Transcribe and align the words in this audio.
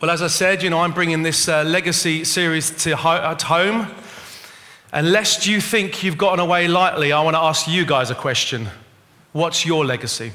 Well, 0.00 0.12
as 0.12 0.22
I 0.22 0.28
said, 0.28 0.62
you 0.62 0.70
know, 0.70 0.78
I'm 0.78 0.92
bringing 0.92 1.24
this 1.24 1.48
uh, 1.48 1.64
legacy 1.64 2.22
series 2.22 2.70
to 2.84 2.94
ho- 2.94 3.16
at 3.16 3.42
home. 3.42 3.88
And 4.92 5.10
lest 5.10 5.44
you 5.48 5.60
think 5.60 6.04
you've 6.04 6.16
gotten 6.16 6.38
away 6.38 6.68
lightly, 6.68 7.12
I 7.12 7.20
want 7.20 7.34
to 7.34 7.40
ask 7.40 7.66
you 7.66 7.84
guys 7.84 8.08
a 8.08 8.14
question. 8.14 8.68
What's 9.32 9.66
your 9.66 9.84
legacy? 9.84 10.30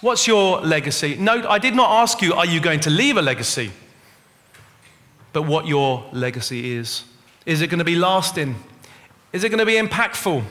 What's 0.00 0.26
your 0.26 0.62
legacy? 0.62 1.16
No, 1.16 1.46
I 1.46 1.58
did 1.58 1.74
not 1.74 1.90
ask 1.90 2.22
you, 2.22 2.32
are 2.32 2.46
you 2.46 2.58
going 2.58 2.80
to 2.80 2.90
leave 2.90 3.18
a 3.18 3.22
legacy? 3.22 3.70
But 5.34 5.42
what 5.42 5.66
your 5.66 6.06
legacy 6.10 6.74
is. 6.74 7.04
Is 7.44 7.60
it 7.60 7.66
going 7.66 7.80
to 7.80 7.84
be 7.84 7.96
lasting? 7.96 8.56
Is 9.30 9.44
it 9.44 9.50
going 9.50 9.58
to 9.58 9.66
be 9.66 9.74
impactful? 9.74 10.42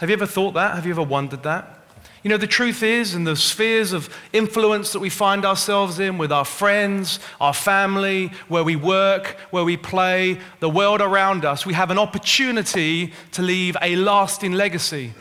Have 0.00 0.10
you 0.10 0.14
ever 0.14 0.26
thought 0.26 0.54
that? 0.54 0.74
Have 0.74 0.84
you 0.84 0.90
ever 0.90 1.04
wondered 1.04 1.44
that? 1.44 1.83
You 2.24 2.30
know, 2.30 2.38
the 2.38 2.46
truth 2.46 2.82
is, 2.82 3.14
in 3.14 3.24
the 3.24 3.36
spheres 3.36 3.92
of 3.92 4.08
influence 4.32 4.94
that 4.94 5.00
we 5.00 5.10
find 5.10 5.44
ourselves 5.44 6.00
in 6.00 6.16
with 6.16 6.32
our 6.32 6.46
friends, 6.46 7.20
our 7.38 7.52
family, 7.52 8.32
where 8.48 8.64
we 8.64 8.76
work, 8.76 9.36
where 9.50 9.62
we 9.62 9.76
play, 9.76 10.40
the 10.60 10.70
world 10.70 11.02
around 11.02 11.44
us, 11.44 11.66
we 11.66 11.74
have 11.74 11.90
an 11.90 11.98
opportunity 11.98 13.12
to 13.32 13.42
leave 13.42 13.76
a 13.82 13.94
lasting 13.96 14.52
legacy. 14.52 15.12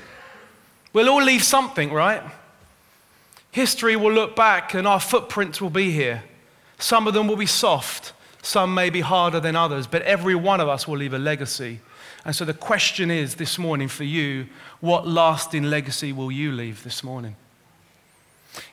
We'll 0.93 1.09
all 1.09 1.21
leave 1.21 1.43
something, 1.43 1.91
right? 1.91 2.23
History 3.51 3.97
will 3.97 4.13
look 4.13 4.33
back 4.33 4.73
and 4.73 4.87
our 4.87 5.01
footprints 5.01 5.59
will 5.59 5.69
be 5.69 5.91
here. 5.91 6.23
Some 6.79 7.05
of 7.05 7.13
them 7.13 7.27
will 7.27 7.35
be 7.35 7.45
soft, 7.45 8.13
some 8.41 8.73
may 8.73 8.89
be 8.89 9.01
harder 9.01 9.41
than 9.41 9.57
others, 9.57 9.87
but 9.87 10.03
every 10.03 10.35
one 10.35 10.61
of 10.61 10.69
us 10.69 10.87
will 10.87 10.97
leave 10.97 11.13
a 11.13 11.19
legacy. 11.19 11.81
And 12.25 12.35
so 12.35 12.45
the 12.45 12.53
question 12.53 13.11
is 13.11 13.35
this 13.35 13.59
morning 13.59 13.87
for 13.87 14.03
you 14.03 14.47
what 14.79 15.07
lasting 15.07 15.63
legacy 15.63 16.13
will 16.13 16.31
you 16.31 16.51
leave 16.51 16.83
this 16.83 17.03
morning? 17.03 17.35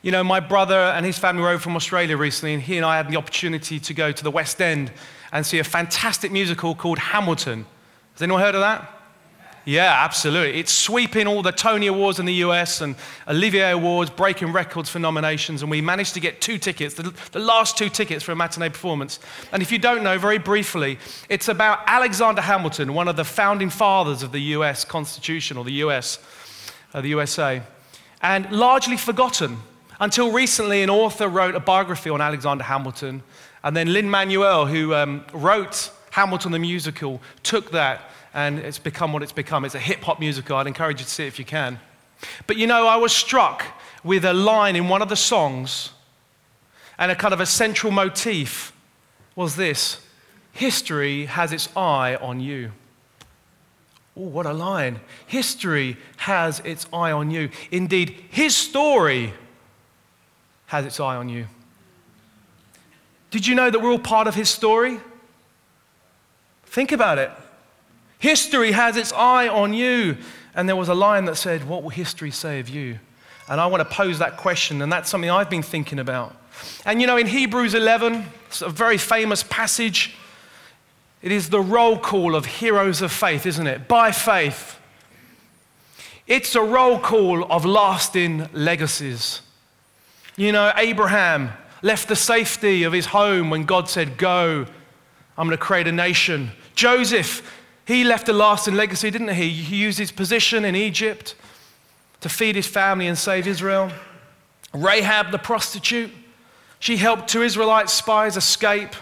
You 0.01 0.11
know, 0.11 0.23
my 0.23 0.39
brother 0.39 0.75
and 0.75 1.05
his 1.05 1.17
family 1.17 1.41
were 1.41 1.49
over 1.49 1.59
from 1.59 1.75
Australia 1.75 2.15
recently, 2.15 2.53
and 2.53 2.61
he 2.61 2.77
and 2.77 2.85
I 2.85 2.97
had 2.97 3.09
the 3.09 3.17
opportunity 3.17 3.79
to 3.79 3.93
go 3.93 4.11
to 4.11 4.23
the 4.23 4.31
West 4.31 4.61
End 4.61 4.91
and 5.31 5.45
see 5.45 5.59
a 5.59 5.63
fantastic 5.63 6.31
musical 6.31 6.75
called 6.75 6.99
Hamilton. 6.99 7.65
Has 8.13 8.21
anyone 8.21 8.41
heard 8.41 8.55
of 8.55 8.61
that? 8.61 9.00
Yeah, 9.63 10.03
absolutely. 10.03 10.59
It's 10.59 10.73
sweeping 10.73 11.27
all 11.27 11.43
the 11.43 11.51
Tony 11.51 11.85
Awards 11.85 12.19
in 12.19 12.25
the 12.25 12.33
US 12.35 12.81
and 12.81 12.95
Olivier 13.27 13.71
Awards, 13.71 14.09
breaking 14.09 14.51
records 14.51 14.89
for 14.89 14.97
nominations. 14.97 15.61
And 15.61 15.69
we 15.69 15.81
managed 15.81 16.15
to 16.15 16.19
get 16.19 16.41
two 16.41 16.57
tickets, 16.57 16.95
the, 16.95 17.13
the, 17.31 17.39
last 17.39 17.77
two 17.77 17.87
tickets 17.87 18.23
for 18.23 18.31
a 18.31 18.35
matinee 18.35 18.69
performance. 18.69 19.19
And 19.51 19.61
if 19.61 19.71
you 19.71 19.77
don't 19.77 20.03
know, 20.03 20.17
very 20.17 20.39
briefly, 20.39 20.97
it's 21.29 21.47
about 21.47 21.81
Alexander 21.85 22.41
Hamilton, 22.41 22.95
one 22.95 23.07
of 23.07 23.15
the 23.15 23.23
founding 23.23 23.69
fathers 23.69 24.23
of 24.23 24.31
the 24.31 24.41
US 24.55 24.83
Constitution 24.83 25.57
or 25.57 25.63
the 25.63 25.73
US, 25.73 26.17
uh, 26.95 27.01
the 27.01 27.09
USA, 27.09 27.61
and 28.23 28.51
largely 28.51 28.97
forgotten. 28.97 29.59
Until 29.99 30.31
recently, 30.31 30.81
an 30.81 30.89
author 30.89 31.27
wrote 31.27 31.53
a 31.53 31.59
biography 31.59 32.09
on 32.09 32.19
Alexander 32.19 32.63
Hamilton. 32.63 33.21
And 33.63 33.77
then 33.77 33.93
Lin-Manuel, 33.93 34.65
who 34.65 34.95
um, 34.95 35.23
wrote 35.31 35.91
Hamilton 36.09 36.51
the 36.51 36.57
musical, 36.57 37.21
took 37.43 37.69
that 37.71 38.10
and 38.33 38.59
it's 38.59 38.79
become 38.79 39.13
what 39.13 39.23
it's 39.23 39.31
become. 39.31 39.65
It's 39.65 39.75
a 39.75 39.79
hip 39.79 40.01
hop 40.01 40.19
musical. 40.19 40.57
I'd 40.57 40.67
encourage 40.67 40.99
you 40.99 41.05
to 41.05 41.11
see 41.11 41.25
it 41.25 41.27
if 41.27 41.39
you 41.39 41.45
can. 41.45 41.79
But 42.47 42.57
you 42.57 42.67
know, 42.67 42.87
I 42.87 42.95
was 42.97 43.11
struck 43.11 43.63
with 44.03 44.25
a 44.25 44.33
line 44.33 44.75
in 44.75 44.87
one 44.87 45.01
of 45.01 45.09
the 45.09 45.15
songs, 45.15 45.91
and 46.97 47.11
a 47.11 47.15
kind 47.15 47.33
of 47.33 47.39
a 47.39 47.45
central 47.45 47.91
motif 47.91 48.73
was 49.35 49.55
this 49.55 50.01
History 50.53 51.25
has 51.25 51.51
its 51.51 51.69
eye 51.75 52.15
on 52.15 52.39
you. 52.39 52.71
Oh, 54.17 54.21
what 54.21 54.45
a 54.45 54.53
line. 54.53 54.99
History 55.25 55.97
has 56.17 56.59
its 56.61 56.85
eye 56.91 57.11
on 57.11 57.31
you. 57.31 57.49
Indeed, 57.71 58.23
his 58.29 58.55
story 58.55 59.33
has 60.67 60.85
its 60.85 60.99
eye 60.99 61.15
on 61.15 61.29
you. 61.29 61.47
Did 63.29 63.47
you 63.47 63.55
know 63.55 63.69
that 63.69 63.79
we're 63.79 63.91
all 63.91 63.99
part 63.99 64.27
of 64.27 64.35
his 64.35 64.49
story? 64.49 64.99
Think 66.65 66.91
about 66.91 67.17
it. 67.17 67.31
History 68.21 68.71
has 68.71 68.97
its 68.97 69.11
eye 69.11 69.47
on 69.47 69.73
you. 69.73 70.15
And 70.53 70.69
there 70.69 70.75
was 70.75 70.89
a 70.89 70.93
line 70.93 71.25
that 71.25 71.35
said, 71.35 71.67
What 71.67 71.83
will 71.83 71.89
history 71.89 72.31
say 72.31 72.59
of 72.59 72.69
you? 72.69 72.99
And 73.49 73.59
I 73.59 73.65
want 73.65 73.81
to 73.81 73.95
pose 73.95 74.19
that 74.19 74.37
question, 74.37 74.81
and 74.81 74.91
that's 74.91 75.09
something 75.09 75.29
I've 75.29 75.49
been 75.49 75.63
thinking 75.63 75.99
about. 75.99 76.35
And 76.85 77.01
you 77.01 77.07
know, 77.07 77.17
in 77.17 77.27
Hebrews 77.27 77.73
11, 77.73 78.25
it's 78.47 78.61
a 78.61 78.69
very 78.69 78.97
famous 78.97 79.43
passage. 79.43 80.15
It 81.21 81.31
is 81.31 81.49
the 81.49 81.61
roll 81.61 81.97
call 81.97 82.35
of 82.35 82.45
heroes 82.45 83.01
of 83.01 83.11
faith, 83.11 83.45
isn't 83.45 83.65
it? 83.67 83.87
By 83.87 84.11
faith. 84.11 84.79
It's 86.27 86.55
a 86.55 86.61
roll 86.61 86.99
call 86.99 87.51
of 87.51 87.65
lasting 87.65 88.49
legacies. 88.53 89.41
You 90.35 90.51
know, 90.51 90.71
Abraham 90.77 91.51
left 91.81 92.07
the 92.07 92.15
safety 92.15 92.83
of 92.83 92.93
his 92.93 93.07
home 93.07 93.49
when 93.49 93.63
God 93.63 93.89
said, 93.89 94.17
Go, 94.17 94.67
I'm 95.37 95.47
going 95.47 95.57
to 95.57 95.63
create 95.63 95.87
a 95.87 95.91
nation. 95.91 96.51
Joseph 96.75 97.41
he 97.91 98.03
left 98.03 98.29
a 98.29 98.33
lasting 98.33 98.75
legacy, 98.75 99.11
didn't 99.11 99.33
he? 99.33 99.49
He 99.49 99.75
used 99.75 99.99
his 99.99 100.11
position 100.11 100.63
in 100.65 100.75
Egypt 100.75 101.35
to 102.21 102.29
feed 102.29 102.55
his 102.55 102.67
family 102.67 103.07
and 103.07 103.17
save 103.17 103.47
Israel. 103.47 103.91
Rahab, 104.73 105.31
the 105.31 105.37
prostitute, 105.37 106.11
she 106.79 106.97
helped 106.97 107.27
two 107.27 107.41
Israelite 107.41 107.89
spies 107.89 108.37
escape 108.37 108.95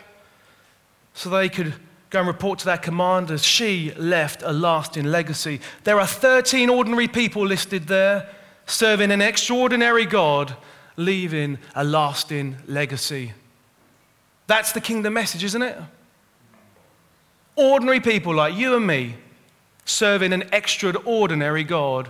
so 1.13 1.29
they 1.29 1.49
could 1.49 1.73
go 2.09 2.19
and 2.19 2.27
report 2.27 2.59
to 2.59 2.65
their 2.65 2.77
commanders. 2.77 3.45
She 3.45 3.93
left 3.95 4.41
a 4.41 4.51
lasting 4.51 5.05
legacy. 5.05 5.61
There 5.83 5.99
are 5.99 6.07
13 6.07 6.69
ordinary 6.69 7.07
people 7.07 7.45
listed 7.45 7.87
there, 7.87 8.27
serving 8.65 9.11
an 9.11 9.21
extraordinary 9.21 10.05
God, 10.05 10.55
leaving 10.97 11.59
a 11.75 11.83
lasting 11.83 12.57
legacy. 12.67 13.33
That's 14.47 14.71
the 14.71 14.81
kingdom 14.81 15.13
message, 15.13 15.43
isn't 15.43 15.61
it? 15.61 15.77
Ordinary 17.59 17.99
people 17.99 18.33
like 18.33 18.55
you 18.55 18.77
and 18.77 18.87
me 18.87 19.15
serving 19.83 20.31
an 20.31 20.43
extraordinary 20.53 21.65
God. 21.65 22.09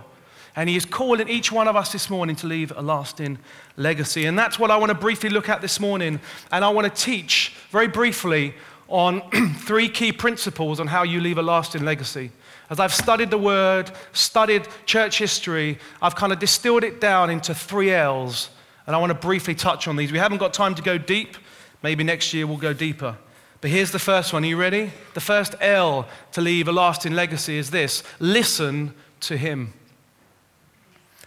And 0.54 0.68
He 0.68 0.76
is 0.76 0.84
calling 0.84 1.28
each 1.28 1.50
one 1.50 1.66
of 1.66 1.74
us 1.74 1.90
this 1.90 2.08
morning 2.08 2.36
to 2.36 2.46
leave 2.46 2.72
a 2.76 2.80
lasting 2.80 3.36
legacy. 3.76 4.26
And 4.26 4.38
that's 4.38 4.60
what 4.60 4.70
I 4.70 4.76
want 4.76 4.90
to 4.90 4.94
briefly 4.94 5.28
look 5.28 5.48
at 5.48 5.60
this 5.60 5.80
morning. 5.80 6.20
And 6.52 6.64
I 6.64 6.68
want 6.68 6.94
to 6.94 7.02
teach 7.02 7.56
very 7.70 7.88
briefly 7.88 8.54
on 8.86 9.28
three 9.58 9.88
key 9.88 10.12
principles 10.12 10.78
on 10.78 10.86
how 10.86 11.02
you 11.02 11.20
leave 11.20 11.36
a 11.36 11.42
lasting 11.42 11.84
legacy. 11.84 12.30
As 12.70 12.78
I've 12.78 12.94
studied 12.94 13.30
the 13.30 13.38
Word, 13.38 13.90
studied 14.12 14.68
church 14.86 15.18
history, 15.18 15.80
I've 16.00 16.14
kind 16.14 16.32
of 16.32 16.38
distilled 16.38 16.84
it 16.84 17.00
down 17.00 17.28
into 17.28 17.56
three 17.56 17.90
L's. 17.90 18.50
And 18.86 18.94
I 18.94 19.00
want 19.00 19.10
to 19.10 19.18
briefly 19.18 19.56
touch 19.56 19.88
on 19.88 19.96
these. 19.96 20.12
We 20.12 20.18
haven't 20.18 20.38
got 20.38 20.54
time 20.54 20.76
to 20.76 20.82
go 20.82 20.96
deep. 20.96 21.36
Maybe 21.82 22.04
next 22.04 22.32
year 22.32 22.46
we'll 22.46 22.56
go 22.56 22.72
deeper. 22.72 23.16
But 23.60 23.70
here's 23.70 23.90
the 23.90 23.98
first 23.98 24.32
one. 24.32 24.44
Are 24.44 24.46
you 24.46 24.56
ready? 24.56 24.90
The 25.14 25.20
first 25.20 25.54
L 25.60 26.08
to 26.32 26.40
leave 26.40 26.66
a 26.66 26.72
lasting 26.72 27.12
legacy 27.12 27.58
is 27.58 27.70
this 27.70 28.02
listen 28.18 28.94
to 29.20 29.36
Him. 29.36 29.74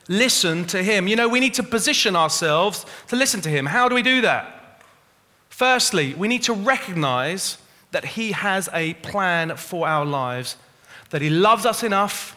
Listen 0.08 0.66
to 0.66 0.84
Him. 0.84 1.08
You 1.08 1.16
know, 1.16 1.30
we 1.30 1.40
need 1.40 1.54
to 1.56 1.64
position 1.64 2.16
ourselves 2.16 2.86
to 3.08 3.16
listen 3.16 3.42
to 3.42 3.50
Him. 3.50 3.68
How 3.68 3.88
do 3.88 3.96
we 3.96 4.02
do 4.02 4.22
that? 4.22 4.82
Firstly, 5.50 6.16
we 6.16 6.28
need 6.28 6.44
to 6.44 6.54
recognize 6.54 7.58
that 7.92 8.04
He 8.04 8.32
has 8.32 8.68
a 8.74 8.96
plan 8.96 9.56
for 9.56 9.88
our 9.88 10.06
lives, 10.06 10.58
that 11.12 11.22
He 11.22 11.30
loves 11.30 11.66
us 11.66 11.84
enough, 11.84 12.36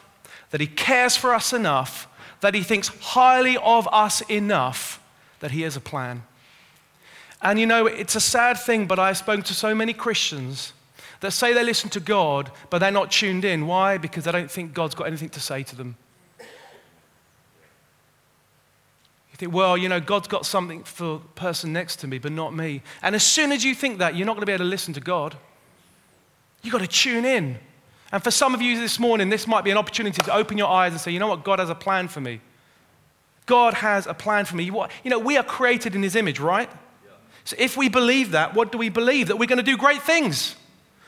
that 0.50 0.60
He 0.60 0.66
cares 0.66 1.16
for 1.16 1.34
us 1.34 1.54
enough, 1.54 2.06
that 2.42 2.54
He 2.54 2.62
thinks 2.62 2.88
highly 2.88 3.56
of 3.56 3.88
us 3.90 4.20
enough, 4.30 5.02
that 5.40 5.52
He 5.52 5.62
has 5.62 5.74
a 5.74 5.80
plan. 5.80 6.22
And 7.42 7.58
you 7.60 7.66
know, 7.66 7.86
it's 7.86 8.16
a 8.16 8.20
sad 8.20 8.58
thing, 8.58 8.86
but 8.86 8.98
I've 8.98 9.18
spoken 9.18 9.42
to 9.44 9.54
so 9.54 9.74
many 9.74 9.92
Christians 9.92 10.72
that 11.20 11.32
say 11.32 11.52
they 11.52 11.64
listen 11.64 11.90
to 11.90 12.00
God, 12.00 12.50
but 12.70 12.78
they're 12.78 12.90
not 12.90 13.10
tuned 13.10 13.44
in. 13.44 13.66
Why? 13.66 13.98
Because 13.98 14.24
they 14.24 14.32
don't 14.32 14.50
think 14.50 14.74
God's 14.74 14.94
got 14.94 15.06
anything 15.06 15.28
to 15.30 15.40
say 15.40 15.62
to 15.64 15.76
them. 15.76 15.96
You 16.40 16.46
think, 19.36 19.52
well, 19.52 19.76
you 19.76 19.88
know, 19.88 20.00
God's 20.00 20.28
got 20.28 20.46
something 20.46 20.82
for 20.82 21.18
the 21.18 21.24
person 21.34 21.72
next 21.72 21.96
to 21.96 22.06
me, 22.06 22.18
but 22.18 22.32
not 22.32 22.54
me. 22.54 22.82
And 23.02 23.14
as 23.14 23.22
soon 23.22 23.52
as 23.52 23.64
you 23.64 23.74
think 23.74 23.98
that, 23.98 24.16
you're 24.16 24.26
not 24.26 24.32
going 24.32 24.40
to 24.42 24.46
be 24.46 24.52
able 24.52 24.64
to 24.64 24.70
listen 24.70 24.94
to 24.94 25.00
God. 25.00 25.36
You've 26.62 26.72
got 26.72 26.80
to 26.80 26.86
tune 26.86 27.24
in. 27.24 27.58
And 28.12 28.22
for 28.22 28.30
some 28.30 28.54
of 28.54 28.62
you 28.62 28.78
this 28.80 28.98
morning, 28.98 29.28
this 29.28 29.46
might 29.46 29.62
be 29.62 29.70
an 29.70 29.76
opportunity 29.76 30.22
to 30.22 30.34
open 30.34 30.56
your 30.56 30.68
eyes 30.68 30.92
and 30.92 31.00
say, 31.00 31.10
you 31.10 31.18
know 31.18 31.26
what, 31.26 31.44
God 31.44 31.58
has 31.58 31.68
a 31.68 31.74
plan 31.74 32.08
for 32.08 32.20
me. 32.20 32.40
God 33.44 33.74
has 33.74 34.06
a 34.06 34.14
plan 34.14 34.44
for 34.44 34.56
me. 34.56 34.64
You 34.64 34.88
know, 35.04 35.18
we 35.18 35.36
are 35.36 35.44
created 35.44 35.94
in 35.94 36.02
His 36.02 36.16
image, 36.16 36.40
right? 36.40 36.70
So 37.46 37.54
if 37.60 37.76
we 37.76 37.88
believe 37.88 38.32
that, 38.32 38.54
what 38.54 38.72
do 38.72 38.76
we 38.76 38.88
believe? 38.88 39.28
That 39.28 39.36
we're 39.36 39.46
going 39.46 39.58
to 39.58 39.62
do 39.62 39.76
great 39.76 40.02
things. 40.02 40.56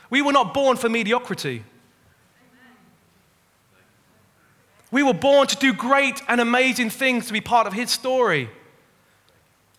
We 0.08 0.22
were 0.22 0.32
not 0.32 0.54
born 0.54 0.76
for 0.76 0.88
mediocrity. 0.88 1.64
We 4.92 5.02
were 5.02 5.14
born 5.14 5.48
to 5.48 5.56
do 5.56 5.72
great 5.72 6.22
and 6.28 6.40
amazing 6.40 6.90
things 6.90 7.26
to 7.26 7.32
be 7.32 7.40
part 7.40 7.66
of 7.66 7.72
His 7.72 7.90
story. 7.90 8.48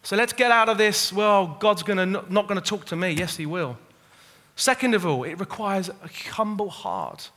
So 0.03 0.17
let's 0.17 0.33
get 0.33 0.51
out 0.51 0.67
of 0.67 0.77
this, 0.77 1.13
well, 1.13 1.57
God's 1.61 1.81
gonna, 1.81 2.05
not 2.05 2.47
going 2.47 2.59
to 2.59 2.61
talk 2.61 2.85
to 2.87 2.97
me. 2.97 3.11
Yes, 3.11 3.37
He 3.37 3.45
will. 3.45 3.77
Second 4.57 4.95
of 4.95 5.05
all, 5.05 5.23
it 5.23 5.39
requires 5.39 5.87
a 5.87 6.31
humble 6.31 6.69
heart. 6.69 7.31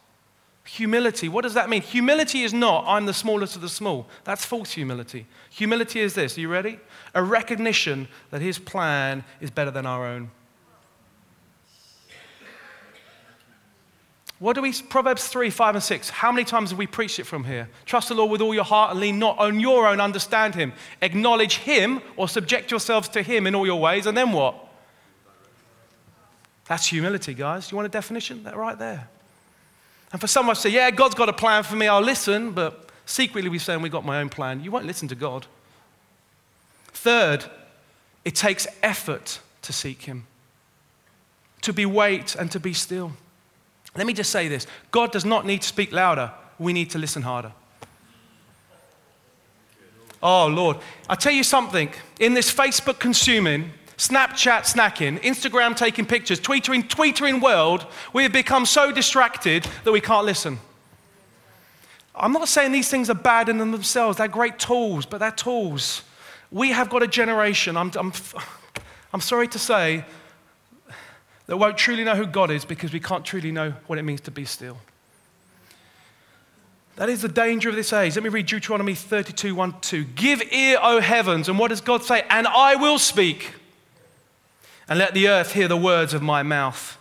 Humility. 0.64 1.28
What 1.28 1.42
does 1.42 1.54
that 1.54 1.68
mean? 1.70 1.82
Humility 1.82 2.42
is 2.42 2.52
not, 2.52 2.84
I'm 2.88 3.06
the 3.06 3.14
smallest 3.14 3.54
of 3.54 3.62
the 3.62 3.68
small. 3.68 4.08
That's 4.24 4.44
false 4.44 4.72
humility. 4.72 5.26
Humility 5.50 6.00
is 6.00 6.14
this. 6.14 6.36
Are 6.36 6.40
you 6.40 6.48
ready? 6.48 6.80
A 7.14 7.22
recognition 7.22 8.08
that 8.30 8.40
his 8.40 8.58
plan 8.58 9.24
is 9.40 9.50
better 9.50 9.70
than 9.70 9.86
our 9.86 10.06
own. 10.06 10.30
What 14.42 14.54
do 14.54 14.62
we, 14.62 14.72
Proverbs 14.72 15.28
3, 15.28 15.50
5, 15.50 15.76
and 15.76 15.84
6, 15.84 16.10
how 16.10 16.32
many 16.32 16.44
times 16.44 16.70
have 16.70 16.78
we 16.78 16.88
preached 16.88 17.20
it 17.20 17.26
from 17.26 17.44
here? 17.44 17.68
Trust 17.86 18.08
the 18.08 18.14
Lord 18.14 18.28
with 18.28 18.40
all 18.40 18.52
your 18.52 18.64
heart 18.64 18.90
and 18.90 18.98
lean 18.98 19.20
not 19.20 19.38
on 19.38 19.60
your 19.60 19.86
own, 19.86 20.00
understand 20.00 20.56
Him. 20.56 20.72
Acknowledge 21.00 21.58
Him 21.58 22.02
or 22.16 22.28
subject 22.28 22.72
yourselves 22.72 23.08
to 23.10 23.22
Him 23.22 23.46
in 23.46 23.54
all 23.54 23.64
your 23.64 23.80
ways, 23.80 24.06
and 24.06 24.16
then 24.16 24.32
what? 24.32 24.56
That's 26.66 26.86
humility, 26.86 27.34
guys. 27.34 27.70
You 27.70 27.76
want 27.76 27.86
a 27.86 27.90
definition? 27.90 28.42
That 28.42 28.56
right 28.56 28.76
there. 28.76 29.08
And 30.10 30.20
for 30.20 30.26
some 30.26 30.50
us 30.50 30.58
say, 30.58 30.70
yeah, 30.70 30.90
God's 30.90 31.14
got 31.14 31.28
a 31.28 31.32
plan 31.32 31.62
for 31.62 31.76
me, 31.76 31.86
I'll 31.86 32.00
listen, 32.00 32.50
but 32.50 32.90
secretly 33.06 33.48
we're 33.48 33.60
saying 33.60 33.80
we've 33.80 33.92
got 33.92 34.04
my 34.04 34.20
own 34.20 34.28
plan. 34.28 34.64
You 34.64 34.72
won't 34.72 34.86
listen 34.86 35.06
to 35.06 35.14
God. 35.14 35.46
Third, 37.02 37.44
it 38.24 38.36
takes 38.36 38.68
effort 38.80 39.40
to 39.62 39.72
seek 39.72 40.02
Him, 40.02 40.24
to 41.62 41.72
be 41.72 41.84
wait 41.84 42.36
and 42.36 42.48
to 42.52 42.60
be 42.60 42.72
still. 42.72 43.10
Let 43.96 44.06
me 44.06 44.12
just 44.12 44.30
say 44.30 44.46
this 44.46 44.68
God 44.92 45.10
does 45.10 45.24
not 45.24 45.44
need 45.44 45.62
to 45.62 45.66
speak 45.66 45.90
louder, 45.90 46.30
we 46.60 46.72
need 46.72 46.90
to 46.90 46.98
listen 46.98 47.22
harder. 47.22 47.50
Oh, 50.22 50.46
Lord. 50.46 50.76
I'll 51.08 51.16
tell 51.16 51.32
you 51.32 51.42
something. 51.42 51.90
In 52.20 52.34
this 52.34 52.54
Facebook 52.54 53.00
consuming, 53.00 53.72
Snapchat 53.96 54.72
snacking, 54.72 55.20
Instagram 55.22 55.74
taking 55.74 56.06
pictures, 56.06 56.38
tweetering, 56.38 56.86
tweetering 56.86 57.42
world, 57.42 57.84
we 58.12 58.22
have 58.22 58.32
become 58.32 58.64
so 58.64 58.92
distracted 58.92 59.66
that 59.82 59.90
we 59.90 60.00
can't 60.00 60.24
listen. 60.24 60.60
I'm 62.14 62.30
not 62.30 62.46
saying 62.46 62.70
these 62.70 62.88
things 62.88 63.10
are 63.10 63.14
bad 63.14 63.48
in 63.48 63.58
themselves, 63.58 64.18
they're 64.18 64.28
great 64.28 64.60
tools, 64.60 65.04
but 65.04 65.18
they're 65.18 65.32
tools. 65.32 66.02
We 66.52 66.70
have 66.70 66.90
got 66.90 67.02
a 67.02 67.08
generation, 67.08 67.76
I'm, 67.78 67.90
I'm, 67.98 68.12
I'm 69.12 69.20
sorry 69.20 69.48
to 69.48 69.58
say, 69.58 70.04
that 71.46 71.56
won't 71.56 71.78
truly 71.78 72.04
know 72.04 72.14
who 72.14 72.26
God 72.26 72.50
is 72.50 72.64
because 72.64 72.92
we 72.92 73.00
can't 73.00 73.24
truly 73.24 73.50
know 73.50 73.72
what 73.86 73.98
it 73.98 74.02
means 74.02 74.20
to 74.22 74.30
be 74.30 74.44
still. 74.44 74.78
That 76.96 77.08
is 77.08 77.22
the 77.22 77.28
danger 77.28 77.70
of 77.70 77.74
this 77.74 77.92
age. 77.92 78.14
Let 78.14 78.22
me 78.22 78.28
read 78.28 78.46
Deuteronomy 78.46 78.94
32 78.94 79.54
1 79.54 79.80
2. 79.80 80.04
Give 80.04 80.42
ear, 80.52 80.78
O 80.82 81.00
heavens, 81.00 81.48
and 81.48 81.58
what 81.58 81.68
does 81.68 81.80
God 81.80 82.04
say? 82.04 82.24
And 82.28 82.46
I 82.46 82.76
will 82.76 82.98
speak, 82.98 83.54
and 84.88 84.98
let 84.98 85.14
the 85.14 85.28
earth 85.28 85.52
hear 85.52 85.68
the 85.68 85.76
words 85.76 86.12
of 86.12 86.22
my 86.22 86.42
mouth. 86.42 86.98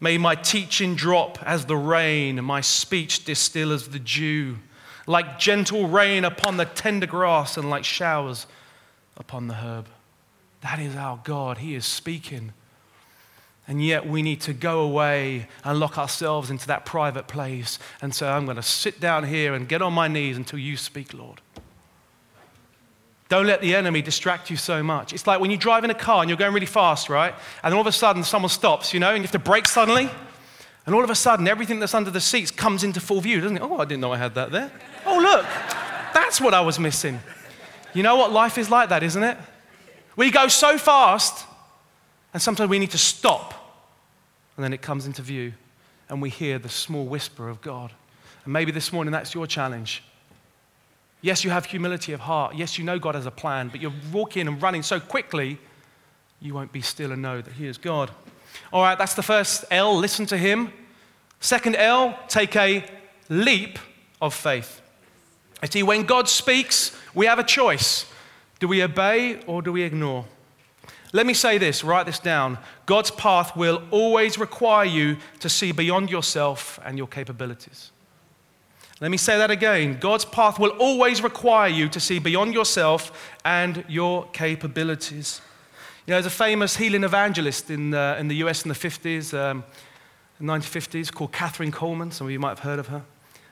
May 0.00 0.16
my 0.18 0.34
teaching 0.34 0.94
drop 0.94 1.38
as 1.42 1.66
the 1.66 1.76
rain, 1.76 2.42
my 2.42 2.62
speech 2.62 3.24
distill 3.24 3.72
as 3.72 3.88
the 3.88 3.98
dew, 3.98 4.58
like 5.06 5.38
gentle 5.38 5.88
rain 5.88 6.24
upon 6.24 6.56
the 6.56 6.64
tender 6.64 7.06
grass 7.06 7.56
and 7.56 7.70
like 7.70 7.84
showers 7.84 8.46
upon 9.16 9.48
the 9.48 9.54
herb. 9.54 9.86
That 10.62 10.78
is 10.78 10.96
our 10.96 11.20
God. 11.22 11.58
He 11.58 11.74
is 11.74 11.86
speaking. 11.86 12.52
And 13.68 13.84
yet 13.84 14.06
we 14.06 14.22
need 14.22 14.40
to 14.42 14.52
go 14.52 14.80
away 14.80 15.48
and 15.64 15.80
lock 15.80 15.98
ourselves 15.98 16.50
into 16.50 16.68
that 16.68 16.84
private 16.84 17.26
place 17.26 17.78
and 18.00 18.14
say, 18.14 18.28
I'm 18.28 18.44
going 18.44 18.56
to 18.56 18.62
sit 18.62 19.00
down 19.00 19.24
here 19.24 19.54
and 19.54 19.68
get 19.68 19.82
on 19.82 19.92
my 19.92 20.06
knees 20.08 20.36
until 20.36 20.58
you 20.58 20.76
speak, 20.76 21.12
Lord. 21.12 21.40
Don't 23.28 23.46
let 23.46 23.60
the 23.60 23.74
enemy 23.74 24.02
distract 24.02 24.50
you 24.50 24.56
so 24.56 24.84
much. 24.84 25.12
It's 25.12 25.26
like 25.26 25.40
when 25.40 25.50
you 25.50 25.56
drive 25.56 25.82
in 25.82 25.90
a 25.90 25.94
car 25.94 26.20
and 26.20 26.30
you're 26.30 26.38
going 26.38 26.54
really 26.54 26.64
fast, 26.64 27.08
right? 27.08 27.34
And 27.64 27.74
all 27.74 27.80
of 27.80 27.88
a 27.88 27.92
sudden 27.92 28.22
someone 28.22 28.50
stops, 28.50 28.94
you 28.94 29.00
know, 29.00 29.08
and 29.08 29.18
you 29.18 29.22
have 29.22 29.32
to 29.32 29.40
brake 29.40 29.66
suddenly. 29.66 30.08
And 30.86 30.94
all 30.94 31.04
of 31.04 31.10
a 31.10 31.14
sudden 31.14 31.48
everything 31.48 31.80
that's 31.80 31.94
under 31.94 32.10
the 32.10 32.20
seats 32.20 32.50
comes 32.50 32.84
into 32.84 33.00
full 33.00 33.20
view, 33.20 33.40
doesn't 33.40 33.56
it? 33.56 33.62
Oh, 33.62 33.78
I 33.78 33.84
didn't 33.84 34.00
know 34.00 34.12
I 34.12 34.16
had 34.16 34.34
that 34.36 34.52
there. 34.52 34.70
Oh, 35.04 35.18
look, 35.18 35.44
that's 36.14 36.40
what 36.40 36.54
I 36.54 36.60
was 36.60 36.78
missing. 36.78 37.20
You 37.92 38.02
know 38.02 38.16
what? 38.16 38.32
Life 38.32 38.56
is 38.56 38.70
like 38.70 38.88
that, 38.90 39.02
isn't 39.02 39.22
it? 39.22 39.36
We 40.16 40.30
go 40.30 40.48
so 40.48 40.78
fast 40.78 41.46
and 42.32 42.42
sometimes 42.42 42.68
we 42.68 42.78
need 42.78 42.90
to 42.90 42.98
stop. 42.98 43.54
And 44.56 44.64
then 44.64 44.72
it 44.72 44.82
comes 44.82 45.06
into 45.06 45.22
view, 45.22 45.54
and 46.08 46.20
we 46.20 46.30
hear 46.30 46.58
the 46.58 46.68
small 46.68 47.04
whisper 47.06 47.48
of 47.48 47.60
God. 47.60 47.92
And 48.44 48.52
maybe 48.52 48.72
this 48.72 48.92
morning 48.92 49.12
that's 49.12 49.34
your 49.34 49.46
challenge. 49.46 50.02
Yes, 51.22 51.44
you 51.44 51.50
have 51.50 51.64
humility 51.64 52.12
of 52.12 52.20
heart. 52.20 52.54
Yes, 52.54 52.78
you 52.78 52.84
know 52.84 52.98
God 52.98 53.14
has 53.14 53.26
a 53.26 53.30
plan, 53.30 53.68
but 53.68 53.80
you're 53.80 53.92
walking 54.12 54.48
and 54.48 54.60
running 54.60 54.82
so 54.82 55.00
quickly, 55.00 55.58
you 56.40 56.52
won't 56.52 56.72
be 56.72 56.82
still 56.82 57.12
and 57.12 57.22
know 57.22 57.40
that 57.40 57.54
He 57.54 57.66
is 57.66 57.78
God. 57.78 58.10
All 58.72 58.82
right, 58.82 58.98
that's 58.98 59.14
the 59.14 59.22
first 59.22 59.64
L, 59.70 59.96
listen 59.96 60.26
to 60.26 60.36
Him. 60.36 60.72
Second 61.40 61.76
L, 61.76 62.18
take 62.28 62.56
a 62.56 62.84
leap 63.28 63.78
of 64.20 64.34
faith. 64.34 64.80
I 65.62 65.66
see, 65.66 65.82
when 65.82 66.04
God 66.04 66.28
speaks, 66.28 66.96
we 67.14 67.26
have 67.26 67.38
a 67.38 67.44
choice. 67.44 68.06
Do 68.58 68.68
we 68.68 68.82
obey 68.82 69.40
or 69.46 69.62
do 69.62 69.72
we 69.72 69.82
ignore? 69.82 70.24
Let 71.12 71.26
me 71.26 71.34
say 71.34 71.58
this, 71.58 71.84
write 71.84 72.06
this 72.06 72.18
down. 72.18 72.58
God's 72.84 73.10
path 73.10 73.56
will 73.56 73.82
always 73.90 74.38
require 74.38 74.84
you 74.84 75.16
to 75.40 75.48
see 75.48 75.72
beyond 75.72 76.10
yourself 76.10 76.78
and 76.84 76.98
your 76.98 77.06
capabilities. 77.06 77.90
Let 79.00 79.10
me 79.10 79.16
say 79.16 79.36
that 79.38 79.50
again. 79.50 79.98
God's 80.00 80.24
path 80.24 80.58
will 80.58 80.70
always 80.70 81.22
require 81.22 81.68
you 81.68 81.88
to 81.90 82.00
see 82.00 82.18
beyond 82.18 82.54
yourself 82.54 83.34
and 83.44 83.84
your 83.88 84.26
capabilities. 84.32 85.40
You 86.06 86.12
know, 86.12 86.20
there's 86.20 86.26
a 86.26 86.36
famous 86.36 86.76
healing 86.76 87.02
evangelist 87.02 87.68
in, 87.68 87.92
uh, 87.92 88.16
in 88.20 88.28
the 88.28 88.36
US 88.36 88.64
in 88.64 88.68
the 88.68 88.76
50s, 88.76 89.36
um, 89.36 89.64
1950s, 90.40 91.12
called 91.12 91.32
Kathryn 91.32 91.72
Kuhlman. 91.72 92.12
Some 92.12 92.28
of 92.28 92.30
you 92.30 92.38
might 92.38 92.50
have 92.50 92.60
heard 92.60 92.78
of 92.78 92.86
her. 92.86 93.02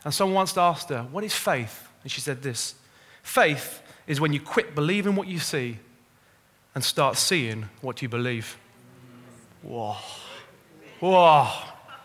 And 0.05 0.15
someone 0.15 0.37
once 0.37 0.56
asked 0.56 0.91
her, 0.91 1.03
What 1.11 1.25
is 1.25 1.35
faith? 1.35 1.89
And 2.05 2.12
she 2.12 2.21
said 2.21 2.43
this 2.43 2.77
Faith 3.25 3.83
is 4.06 4.21
when 4.21 4.33
you 4.33 4.41
quit 4.41 4.73
believing 4.77 5.17
what 5.17 5.27
you 5.27 5.41
see 5.41 5.79
and 6.77 6.85
start 6.85 7.17
seeing 7.17 7.69
what 7.81 8.03
you 8.03 8.09
believe. 8.09 8.57
Whoa. 9.62 9.97
Whoa. 11.00 11.49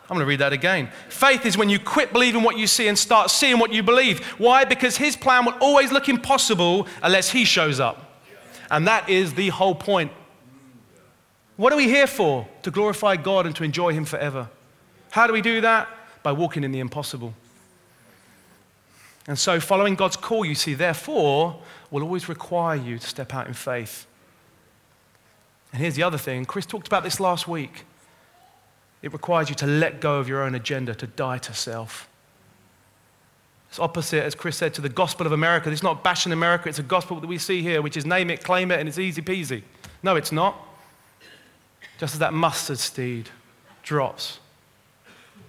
I'm 0.10 0.16
going 0.16 0.22
to 0.22 0.26
read 0.26 0.40
that 0.40 0.54
again. 0.54 0.90
Faith 1.10 1.46
is 1.46 1.60
when 1.60 1.70
you 1.70 1.78
quit 1.78 2.12
believing 2.12 2.42
what 2.42 2.58
you 2.58 2.66
see 2.66 2.88
and 2.88 2.98
start 2.98 3.30
seeing 3.30 3.60
what 3.60 3.72
you 3.72 3.84
believe. 3.84 4.26
Why? 4.40 4.66
Because 4.66 4.98
his 4.98 5.16
plan 5.16 5.46
will 5.46 5.54
always 5.62 5.92
look 5.92 6.10
impossible 6.10 6.88
unless 7.04 7.30
he 7.30 7.46
shows 7.46 7.80
up. 7.80 8.24
And 8.72 8.88
that 8.88 9.08
is 9.08 9.36
the 9.36 9.50
whole 9.50 9.76
point. 9.76 10.12
What 11.60 11.74
are 11.74 11.76
we 11.76 11.90
here 11.90 12.08
for? 12.08 12.48
To 12.64 12.72
glorify 12.72 13.18
God 13.18 13.46
and 13.46 13.54
to 13.58 13.66
enjoy 13.66 13.92
him 13.92 14.06
forever. 14.06 14.48
How 15.12 15.28
do 15.28 15.34
we 15.34 15.42
do 15.42 15.60
that? 15.60 15.90
By 16.24 16.32
walking 16.32 16.64
in 16.64 16.72
the 16.72 16.80
impossible. 16.80 17.34
And 19.28 19.38
so, 19.38 19.60
following 19.60 19.96
God's 19.96 20.16
call, 20.16 20.46
you 20.46 20.56
see, 20.56 20.74
therefore, 20.74 21.60
will 21.92 22.02
always 22.02 22.30
require 22.30 22.78
you 22.78 22.98
to 22.98 23.06
step 23.06 23.36
out 23.36 23.48
in 23.48 23.54
faith. 23.54 24.08
And 25.74 25.82
here's 25.82 25.96
the 25.96 26.04
other 26.04 26.18
thing 26.18 26.46
Chris 26.46 26.66
talked 26.66 26.88
about 26.88 27.04
this 27.04 27.20
last 27.20 27.46
week. 27.46 27.84
It 29.02 29.12
requires 29.12 29.50
you 29.50 29.56
to 29.56 29.68
let 29.68 30.00
go 30.00 30.18
of 30.18 30.30
your 30.30 30.44
own 30.44 30.56
agenda, 30.56 30.96
to 30.96 31.08
die 31.08 31.40
to 31.40 31.54
self. 31.54 32.08
It's 33.68 33.80
opposite, 33.80 34.24
as 34.24 34.34
Chris 34.34 34.56
said, 34.56 34.74
to 34.76 34.82
the 34.82 34.88
gospel 34.88 35.26
of 35.26 35.34
America. 35.34 35.70
It's 35.70 35.84
not 35.84 36.06
bashing 36.06 36.32
America, 36.32 36.70
it's 36.70 36.80
a 36.80 36.84
gospel 36.84 37.20
that 37.20 37.28
we 37.28 37.38
see 37.38 37.62
here, 37.62 37.82
which 37.82 37.98
is 37.98 38.06
name 38.06 38.30
it, 38.30 38.46
claim 38.46 38.72
it, 38.72 38.80
and 38.80 38.88
it's 38.88 38.98
easy 38.98 39.22
peasy. 39.22 39.64
No, 40.02 40.16
it's 40.16 40.32
not. 40.32 40.68
Just 42.00 42.16
as 42.16 42.20
that 42.20 42.34
mustard 42.34 42.80
seed 42.80 43.30
drops, 43.84 44.40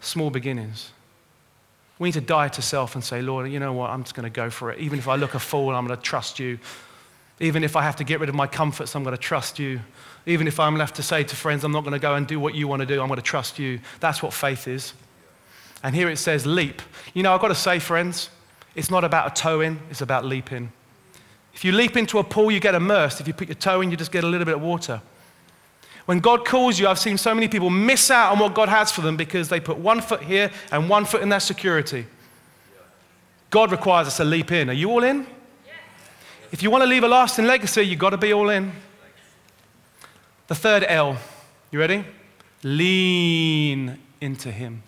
small 0.00 0.30
beginnings. 0.30 0.90
We 1.99 2.09
need 2.09 2.14
to 2.14 2.21
die 2.21 2.49
to 2.49 2.62
self 2.62 2.95
and 2.95 3.04
say, 3.04 3.23
Lord, 3.23 3.50
you 3.50 3.61
know 3.61 3.73
what? 3.73 3.90
I'm 3.90 4.02
just 4.02 4.14
going 4.14 4.25
to 4.25 4.35
go 4.35 4.50
for 4.50 4.73
it. 4.73 4.80
Even 4.80 4.99
if 4.99 5.07
I 5.07 5.16
look 5.16 5.35
a 5.35 5.38
fool, 5.38 5.71
I'm 5.71 5.87
going 5.87 5.97
to 5.97 6.02
trust 6.02 6.38
you. 6.38 6.59
Even 7.38 7.62
if 7.62 7.76
I 7.76 7.83
have 7.83 7.97
to 7.97 8.04
get 8.04 8.21
rid 8.21 8.28
of 8.28 8.35
my 8.35 8.47
comforts, 8.47 8.97
I'm 8.97 9.04
going 9.04 9.16
to 9.16 9.21
trust 9.21 9.59
you. 9.59 9.80
Even 10.26 10.49
if 10.49 10.59
I'm 10.59 10.76
left 10.76 10.97
to 10.97 11.02
say 11.02 11.23
to 11.23 11.37
friends, 11.37 11.62
I'm 11.62 11.73
not 11.73 11.85
going 11.85 11.92
to 11.92 12.00
go 12.00 12.14
and 12.14 12.26
do 12.26 12.40
what 12.40 12.54
you 12.54 12.66
want 12.66 12.80
to 12.80 12.87
do, 12.87 13.00
I'm 13.00 13.09
going 13.09 13.19
to 13.19 13.23
trust 13.23 13.59
you. 13.59 13.80
That's 14.00 14.23
what 14.23 14.33
faith 14.33 14.66
is. 14.66 14.92
And 15.83 15.95
here 15.95 16.11
it 16.11 16.16
says 16.16 16.47
leap. 16.47 16.83
You 17.14 17.23
know, 17.23 17.33
I've 17.35 17.40
got 17.40 17.49
to 17.49 17.54
say, 17.54 17.78
friends, 17.78 18.28
it's 18.75 18.90
not 18.90 19.04
about 19.04 19.33
a 19.33 19.42
toe 19.42 19.61
in, 19.61 19.78
it's 19.90 20.02
about 20.02 20.25
leaping. 20.25 20.73
If 21.54 21.64
you 21.64 21.73
leap 21.73 21.97
into 21.97 22.19
a 22.19 22.25
pool, 22.25 22.50
you 22.50 22.61
get 22.61 22.75
immersed. 22.75 23.21
If 23.21 23.28
you 23.28 23.35
put 23.35 23.49
your 23.49 23.54
toe 23.54 23.80
in, 23.80 23.90
you 23.90 23.97
just 23.97 24.12
get 24.12 24.25
a 24.25 24.26
little 24.26 24.45
bit 24.45 24.54
of 24.54 24.62
water. 24.62 25.00
When 26.11 26.19
God 26.19 26.45
calls 26.45 26.76
you, 26.76 26.88
I've 26.88 26.99
seen 26.99 27.17
so 27.17 27.33
many 27.37 27.47
people 27.47 27.71
miss 27.71 28.11
out 28.11 28.33
on 28.33 28.40
what 28.40 28.52
God 28.52 28.69
has 28.69 28.90
for 28.90 29.00
them 29.00 29.17
because 29.17 29.49
they 29.49 29.61
put 29.61 29.76
one 29.76 30.00
foot 30.00 30.21
here 30.21 30.50
and 30.73 30.88
one 30.88 31.05
foot 31.05 31.23
in 31.23 31.29
their 31.29 31.38
security. 31.38 32.05
God 33.49 33.71
requires 33.71 34.09
us 34.09 34.17
to 34.17 34.25
leap 34.25 34.50
in. 34.50 34.71
Are 34.71 34.73
you 34.73 34.90
all 34.90 35.05
in? 35.05 35.25
If 36.50 36.64
you 36.64 36.71
want 36.73 36.83
to 36.83 36.88
leave 36.88 37.05
a 37.05 37.07
lasting 37.07 37.45
legacy, 37.45 37.83
you've 37.83 38.00
got 38.00 38.11
to 38.11 38.17
be 38.17 38.33
all 38.33 38.50
in. 38.50 38.73
The 40.49 40.57
third 40.57 40.85
L, 40.88 41.17
you 41.71 41.79
ready? 41.79 42.05
Lean 42.64 43.97
into 44.21 44.50
Him. 44.50 44.83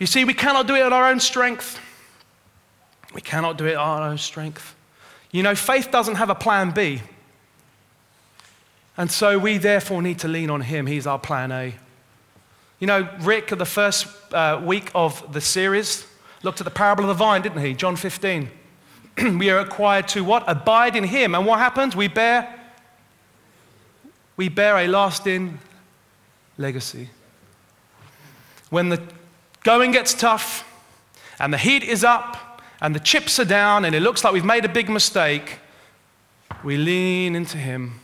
You 0.00 0.06
see, 0.06 0.24
we 0.24 0.34
cannot 0.34 0.66
do 0.66 0.74
it 0.74 0.82
on 0.82 0.92
our 0.92 1.06
own 1.06 1.20
strength. 1.20 1.78
We 3.14 3.20
cannot 3.20 3.56
do 3.56 3.66
it 3.66 3.76
on 3.76 4.02
our 4.02 4.08
own 4.08 4.18
strength. 4.18 4.74
You 5.30 5.44
know, 5.44 5.54
faith 5.54 5.92
doesn't 5.92 6.16
have 6.16 6.28
a 6.28 6.34
plan 6.34 6.72
B. 6.72 7.02
And 9.00 9.10
so 9.10 9.38
we 9.38 9.56
therefore 9.56 10.02
need 10.02 10.18
to 10.18 10.28
lean 10.28 10.50
on 10.50 10.60
Him. 10.60 10.84
He's 10.86 11.06
our 11.06 11.18
plan 11.18 11.50
A. 11.52 11.74
You 12.80 12.86
know, 12.86 13.08
Rick, 13.20 13.50
at 13.50 13.58
the 13.58 13.64
first 13.64 14.06
uh, 14.30 14.60
week 14.62 14.90
of 14.94 15.32
the 15.32 15.40
series, 15.40 16.06
looked 16.42 16.60
at 16.60 16.66
the 16.66 16.70
parable 16.70 17.04
of 17.04 17.08
the 17.08 17.14
vine, 17.14 17.40
didn't 17.40 17.62
he? 17.62 17.72
John 17.72 17.96
15. 17.96 18.50
we 19.38 19.48
are 19.48 19.64
required 19.64 20.06
to 20.08 20.22
what? 20.22 20.44
Abide 20.46 20.96
in 20.96 21.04
him. 21.04 21.34
And 21.34 21.46
what 21.46 21.60
happens? 21.60 21.96
We 21.96 22.08
bear 22.08 22.54
we 24.36 24.50
bear 24.50 24.76
a 24.76 24.86
lasting 24.86 25.58
legacy. 26.58 27.08
When 28.68 28.90
the 28.90 29.02
going 29.62 29.92
gets 29.92 30.12
tough 30.12 30.70
and 31.38 31.54
the 31.54 31.58
heat 31.58 31.82
is 31.84 32.04
up 32.04 32.60
and 32.82 32.94
the 32.94 33.00
chips 33.00 33.40
are 33.40 33.46
down 33.46 33.86
and 33.86 33.94
it 33.94 34.00
looks 34.00 34.24
like 34.24 34.34
we've 34.34 34.44
made 34.44 34.66
a 34.66 34.68
big 34.68 34.90
mistake, 34.90 35.58
we 36.62 36.76
lean 36.76 37.34
into 37.34 37.56
him. 37.56 37.94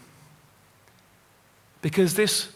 Because 1.83 2.15
this 2.15 2.49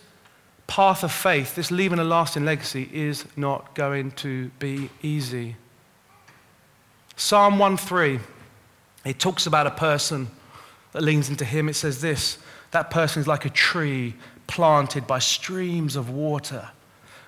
path 0.67 1.03
of 1.03 1.13
faith, 1.13 1.55
this 1.55 1.71
leaving 1.71 1.99
a 1.99 2.05
lasting 2.05 2.45
legacy, 2.45 2.89
is 2.93 3.25
not 3.37 3.75
going 3.75 4.13
to 4.13 4.49
be 4.59 4.91
easy. 5.03 5.57
Psalm 7.17 7.59
1:3, 7.59 8.21
it 9.05 9.19
talks 9.19 9.47
about 9.47 9.67
a 9.67 9.71
person 9.71 10.29
that 10.93 11.03
leans 11.03 11.29
into 11.29 11.45
him. 11.45 11.69
It 11.69 11.75
says 11.75 12.01
this 12.01 12.39
that 12.71 12.91
person 12.91 13.21
is 13.21 13.27
like 13.27 13.45
a 13.45 13.51
tree 13.51 14.15
planted 14.47 15.07
by 15.07 15.19
streams 15.19 15.97
of 15.97 16.11
water, 16.11 16.71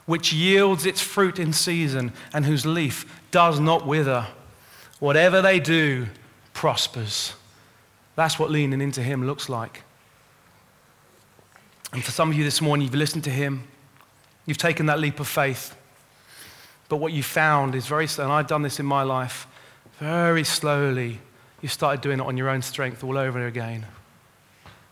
which 0.06 0.32
yields 0.32 0.86
its 0.86 1.00
fruit 1.00 1.38
in 1.38 1.52
season 1.52 2.12
and 2.32 2.44
whose 2.44 2.64
leaf 2.64 3.22
does 3.30 3.58
not 3.60 3.86
wither. 3.86 4.26
Whatever 4.98 5.42
they 5.42 5.58
do 5.58 6.06
prospers. 6.54 7.34
That's 8.14 8.38
what 8.38 8.50
leaning 8.50 8.80
into 8.80 9.02
him 9.02 9.26
looks 9.26 9.48
like. 9.48 9.82
And 11.92 12.02
for 12.02 12.10
some 12.10 12.30
of 12.30 12.36
you 12.36 12.44
this 12.44 12.60
morning, 12.60 12.86
you've 12.86 12.94
listened 12.94 13.24
to 13.24 13.30
him, 13.30 13.64
you've 14.46 14.58
taken 14.58 14.86
that 14.86 14.98
leap 14.98 15.20
of 15.20 15.28
faith. 15.28 15.76
But 16.88 16.96
what 16.96 17.12
you 17.12 17.22
found 17.22 17.74
is 17.74 17.86
very, 17.86 18.06
and 18.18 18.32
I've 18.32 18.46
done 18.46 18.62
this 18.62 18.80
in 18.80 18.86
my 18.86 19.02
life, 19.02 19.46
very 19.98 20.44
slowly, 20.44 21.20
you 21.60 21.68
started 21.68 22.00
doing 22.00 22.18
it 22.18 22.26
on 22.26 22.36
your 22.36 22.48
own 22.48 22.62
strength 22.62 23.04
all 23.04 23.16
over 23.16 23.46
again. 23.46 23.86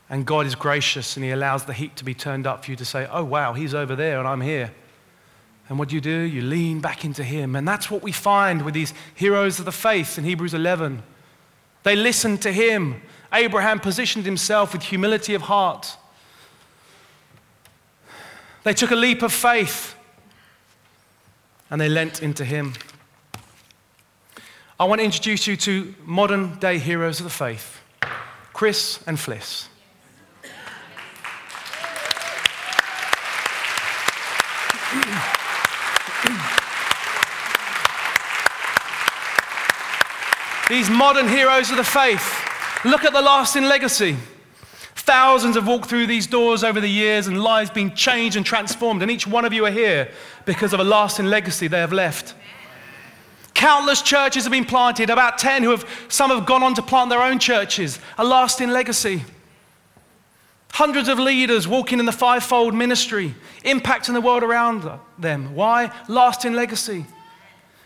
And 0.08 0.26
God 0.26 0.46
is 0.46 0.54
gracious 0.54 1.16
and 1.16 1.24
He 1.24 1.30
allows 1.30 1.64
the 1.64 1.72
heat 1.72 1.96
to 1.96 2.04
be 2.04 2.14
turned 2.14 2.46
up 2.46 2.64
for 2.64 2.70
you 2.70 2.76
to 2.76 2.84
say, 2.84 3.08
oh, 3.10 3.24
wow, 3.24 3.54
He's 3.54 3.74
over 3.74 3.96
there 3.96 4.18
and 4.18 4.28
I'm 4.28 4.40
here. 4.40 4.72
And 5.68 5.78
what 5.78 5.88
do 5.88 5.94
you 5.94 6.00
do? 6.00 6.10
You 6.10 6.42
lean 6.42 6.80
back 6.80 7.04
into 7.04 7.22
Him. 7.22 7.54
And 7.54 7.66
that's 7.66 7.90
what 7.90 8.02
we 8.02 8.12
find 8.12 8.62
with 8.62 8.74
these 8.74 8.92
heroes 9.14 9.58
of 9.58 9.64
the 9.64 9.72
faith 9.72 10.18
in 10.18 10.24
Hebrews 10.24 10.52
11. 10.52 11.02
They 11.82 11.96
listened 11.96 12.42
to 12.42 12.52
Him. 12.52 13.00
Abraham 13.32 13.78
positioned 13.78 14.24
himself 14.24 14.72
with 14.72 14.82
humility 14.82 15.34
of 15.34 15.42
heart. 15.42 15.96
They 18.62 18.74
took 18.74 18.90
a 18.90 18.96
leap 18.96 19.22
of 19.22 19.32
faith 19.32 19.94
and 21.70 21.80
they 21.80 21.88
leant 21.88 22.22
into 22.22 22.44
him. 22.44 22.74
I 24.78 24.84
want 24.84 25.00
to 25.00 25.04
introduce 25.04 25.46
you 25.46 25.56
to 25.58 25.94
modern 26.04 26.58
day 26.58 26.78
heroes 26.78 27.20
of 27.20 27.24
the 27.24 27.30
faith 27.30 27.80
Chris 28.52 29.00
and 29.06 29.18
Fliss. 29.18 29.68
These 40.68 40.88
modern 40.88 41.26
heroes 41.26 41.70
of 41.70 41.76
the 41.76 41.84
faith. 41.84 42.46
Look 42.84 43.04
at 43.04 43.12
the 43.12 43.20
lasting 43.20 43.64
legacy. 43.64 44.16
Thousands 45.10 45.56
have 45.56 45.66
walked 45.66 45.88
through 45.88 46.06
these 46.06 46.28
doors 46.28 46.62
over 46.62 46.80
the 46.80 46.86
years 46.86 47.26
and 47.26 47.42
lives 47.42 47.68
been 47.68 47.92
changed 47.96 48.36
and 48.36 48.46
transformed. 48.46 49.02
And 49.02 49.10
each 49.10 49.26
one 49.26 49.44
of 49.44 49.52
you 49.52 49.66
are 49.66 49.70
here 49.72 50.08
because 50.44 50.72
of 50.72 50.78
a 50.78 50.84
lasting 50.84 51.26
legacy 51.26 51.66
they 51.66 51.80
have 51.80 51.92
left. 51.92 52.36
Countless 53.52 54.02
churches 54.02 54.44
have 54.44 54.52
been 54.52 54.64
planted, 54.64 55.10
about 55.10 55.36
10 55.36 55.64
who 55.64 55.70
have, 55.70 55.84
some 56.08 56.30
have 56.30 56.46
gone 56.46 56.62
on 56.62 56.74
to 56.74 56.82
plant 56.82 57.10
their 57.10 57.22
own 57.22 57.40
churches, 57.40 57.98
a 58.18 58.24
lasting 58.24 58.70
legacy. 58.70 59.24
Hundreds 60.74 61.08
of 61.08 61.18
leaders 61.18 61.66
walking 61.66 61.98
in 61.98 62.06
the 62.06 62.12
fivefold 62.12 62.72
ministry, 62.72 63.34
impacting 63.64 64.14
the 64.14 64.20
world 64.20 64.44
around 64.44 64.88
them. 65.18 65.56
Why? 65.56 65.92
Lasting 66.06 66.52
legacy 66.52 67.04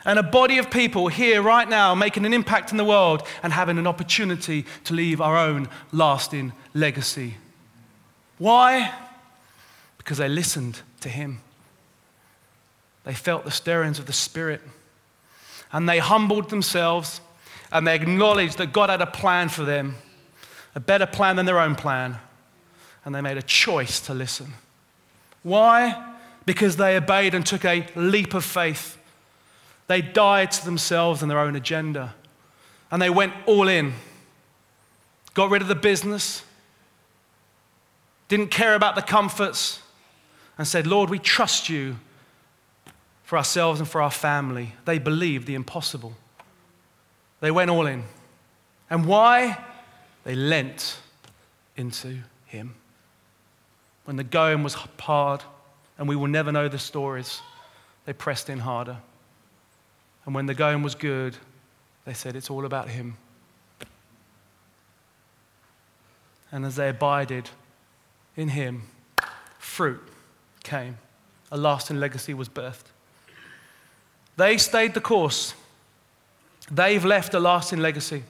and 0.04 0.18
a 0.18 0.22
body 0.22 0.58
of 0.58 0.70
people 0.70 1.08
here 1.08 1.40
right 1.42 1.68
now 1.68 1.94
making 1.94 2.26
an 2.26 2.34
impact 2.34 2.70
in 2.70 2.76
the 2.76 2.84
world 2.84 3.22
and 3.42 3.52
having 3.52 3.78
an 3.78 3.86
opportunity 3.86 4.64
to 4.84 4.94
leave 4.94 5.20
our 5.20 5.36
own 5.36 5.68
lasting 5.92 6.52
legacy. 6.74 7.34
Why? 8.38 8.92
Because 9.98 10.18
they 10.18 10.28
listened 10.28 10.82
to 11.00 11.08
him. 11.08 11.40
They 13.04 13.14
felt 13.14 13.44
the 13.44 13.50
stirrings 13.50 13.98
of 13.98 14.06
the 14.06 14.12
Spirit 14.12 14.60
and 15.72 15.88
they 15.88 15.98
humbled 15.98 16.50
themselves 16.50 17.20
and 17.72 17.86
they 17.86 17.94
acknowledged 17.96 18.58
that 18.58 18.72
God 18.72 18.90
had 18.90 19.02
a 19.02 19.06
plan 19.06 19.48
for 19.48 19.64
them, 19.64 19.96
a 20.74 20.80
better 20.80 21.06
plan 21.06 21.36
than 21.36 21.46
their 21.46 21.58
own 21.58 21.74
plan, 21.74 22.18
and 23.04 23.14
they 23.14 23.20
made 23.20 23.36
a 23.36 23.42
choice 23.42 24.00
to 24.02 24.14
listen. 24.14 24.54
Why? 25.42 26.14
Because 26.46 26.76
they 26.76 26.96
obeyed 26.96 27.34
and 27.34 27.44
took 27.44 27.64
a 27.64 27.86
leap 27.96 28.34
of 28.34 28.44
faith. 28.44 28.96
They 29.86 30.00
died 30.00 30.50
to 30.52 30.64
themselves 30.64 31.22
and 31.22 31.30
their 31.30 31.38
own 31.38 31.56
agenda. 31.56 32.14
And 32.90 33.00
they 33.00 33.10
went 33.10 33.32
all 33.46 33.68
in. 33.68 33.92
Got 35.34 35.50
rid 35.50 35.62
of 35.62 35.68
the 35.68 35.74
business, 35.74 36.44
didn't 38.28 38.52
care 38.52 38.76
about 38.76 38.94
the 38.94 39.02
comforts, 39.02 39.80
and 40.56 40.66
said, 40.66 40.86
Lord, 40.86 41.10
we 41.10 41.18
trust 41.18 41.68
you 41.68 41.96
for 43.24 43.36
ourselves 43.36 43.80
and 43.80 43.88
for 43.88 44.00
our 44.00 44.12
family. 44.12 44.74
They 44.84 45.00
believed 45.00 45.48
the 45.48 45.56
impossible. 45.56 46.14
They 47.40 47.50
went 47.50 47.70
all 47.70 47.86
in. 47.86 48.04
And 48.88 49.06
why? 49.06 49.58
They 50.22 50.36
lent 50.36 50.98
into 51.76 52.18
Him. 52.46 52.76
When 54.04 54.16
the 54.16 54.24
going 54.24 54.62
was 54.62 54.74
hard, 54.74 55.42
and 55.98 56.08
we 56.08 56.14
will 56.14 56.28
never 56.28 56.52
know 56.52 56.68
the 56.68 56.78
stories, 56.78 57.40
they 58.06 58.12
pressed 58.12 58.48
in 58.48 58.60
harder. 58.60 58.98
And 60.26 60.34
when 60.34 60.46
the 60.46 60.54
going 60.54 60.82
was 60.82 60.94
good, 60.94 61.36
they 62.04 62.14
said, 62.14 62.36
It's 62.36 62.50
all 62.50 62.64
about 62.64 62.88
Him. 62.88 63.16
And 66.50 66.64
as 66.64 66.76
they 66.76 66.88
abided 66.88 67.50
in 68.36 68.48
Him, 68.48 68.82
fruit 69.58 70.00
came. 70.62 70.98
A 71.50 71.56
lasting 71.56 72.00
legacy 72.00 72.34
was 72.34 72.48
birthed. 72.48 72.86
They 74.36 74.56
stayed 74.58 74.94
the 74.94 75.00
course. 75.00 75.54
They've 76.70 77.04
left 77.04 77.34
a 77.34 77.40
lasting 77.40 77.80
legacy. 77.80 78.24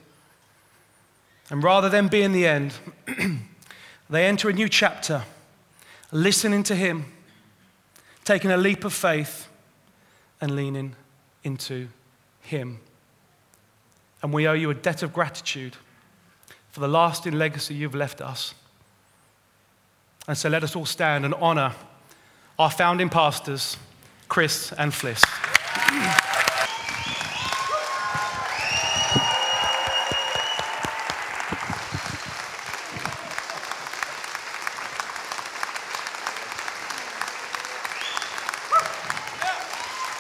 And 1.51 1.63
rather 1.63 1.89
than 1.89 2.09
be 2.09 2.23
in 2.23 2.33
the 2.33 2.47
end, 2.47 2.75
they 4.11 4.27
enter 4.27 4.49
a 4.49 4.53
new 4.53 4.69
chapter, 4.69 5.23
listening 6.11 6.63
to 6.65 6.75
Him, 6.75 7.07
taking 8.25 8.51
a 8.51 8.57
leap 8.57 8.85
of 8.85 8.93
faith, 8.93 9.49
and 10.41 10.57
leaning 10.57 10.97
into 11.45 11.89
Him. 12.41 12.81
And 14.23 14.33
we 14.33 14.49
owe 14.49 14.55
you 14.55 14.71
a 14.71 14.75
debt 14.75 15.03
of 15.03 15.13
gratitude 15.13 15.77
for 16.71 16.81
the 16.81 16.89
lasting 16.89 17.35
legacy 17.35 17.75
you've 17.75 17.95
left 17.95 18.21
us. 18.21 18.55
And 20.27 20.37
so 20.37 20.49
let 20.49 20.65
us 20.65 20.75
all 20.75 20.87
stand 20.87 21.25
and 21.25 21.35
honor 21.35 21.75
our 22.59 22.71
founding 22.71 23.11
pastors, 23.11 23.77
Chris 24.29 24.73
and 24.73 24.93
Fliss. 24.93 26.34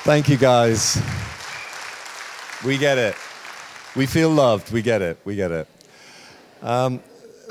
Thank 0.04 0.28
you, 0.28 0.36
guys. 0.36 1.02
We 2.62 2.76
get 2.76 2.98
it. 2.98 3.16
We 3.96 4.04
feel 4.04 4.28
loved. 4.28 4.70
We 4.70 4.82
get 4.82 5.00
it. 5.00 5.18
We 5.24 5.34
get 5.34 5.50
it. 5.50 5.66
Um, 6.60 6.98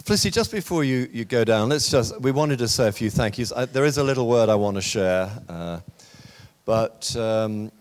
Felicity, 0.04 0.30
just 0.30 0.52
before 0.52 0.84
you, 0.84 1.10
you 1.12 1.26
go 1.26 1.44
down, 1.44 1.70
let's 1.70 1.90
just, 1.90 2.22
we 2.22 2.32
wanted 2.32 2.60
to 2.60 2.68
say 2.68 2.90
a 2.90 2.92
few 2.92 3.10
thank 3.10 3.40
yous. 3.40 3.52
I, 3.52 3.66
there 3.66 3.86
is 3.86 3.98
a 3.98 4.04
little 4.04 4.28
word 4.28 4.50
I 4.50 4.56
want 4.56 4.76
to 4.76 4.84
share, 4.84 5.32
uh, 5.50 5.80
but, 6.64 7.16
um, 7.16 7.72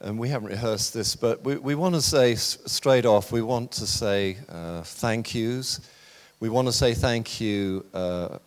and 0.00 0.18
we 0.18 0.30
haven't 0.30 0.48
rehearsed 0.48 0.94
this, 0.94 1.14
but 1.14 1.44
we, 1.44 1.56
we 1.56 1.74
want 1.74 1.94
to 1.94 2.00
say 2.00 2.34
straight 2.34 3.04
off, 3.04 3.30
we 3.30 3.42
want 3.42 3.72
to 3.72 3.86
say 3.86 4.38
uh, 4.48 4.80
thank 4.84 5.34
yous. 5.34 5.86
We 6.40 6.48
want 6.48 6.66
to 6.66 6.72
say 6.72 6.94
thank 6.94 7.42
you 7.42 7.84
uh, 7.92 8.38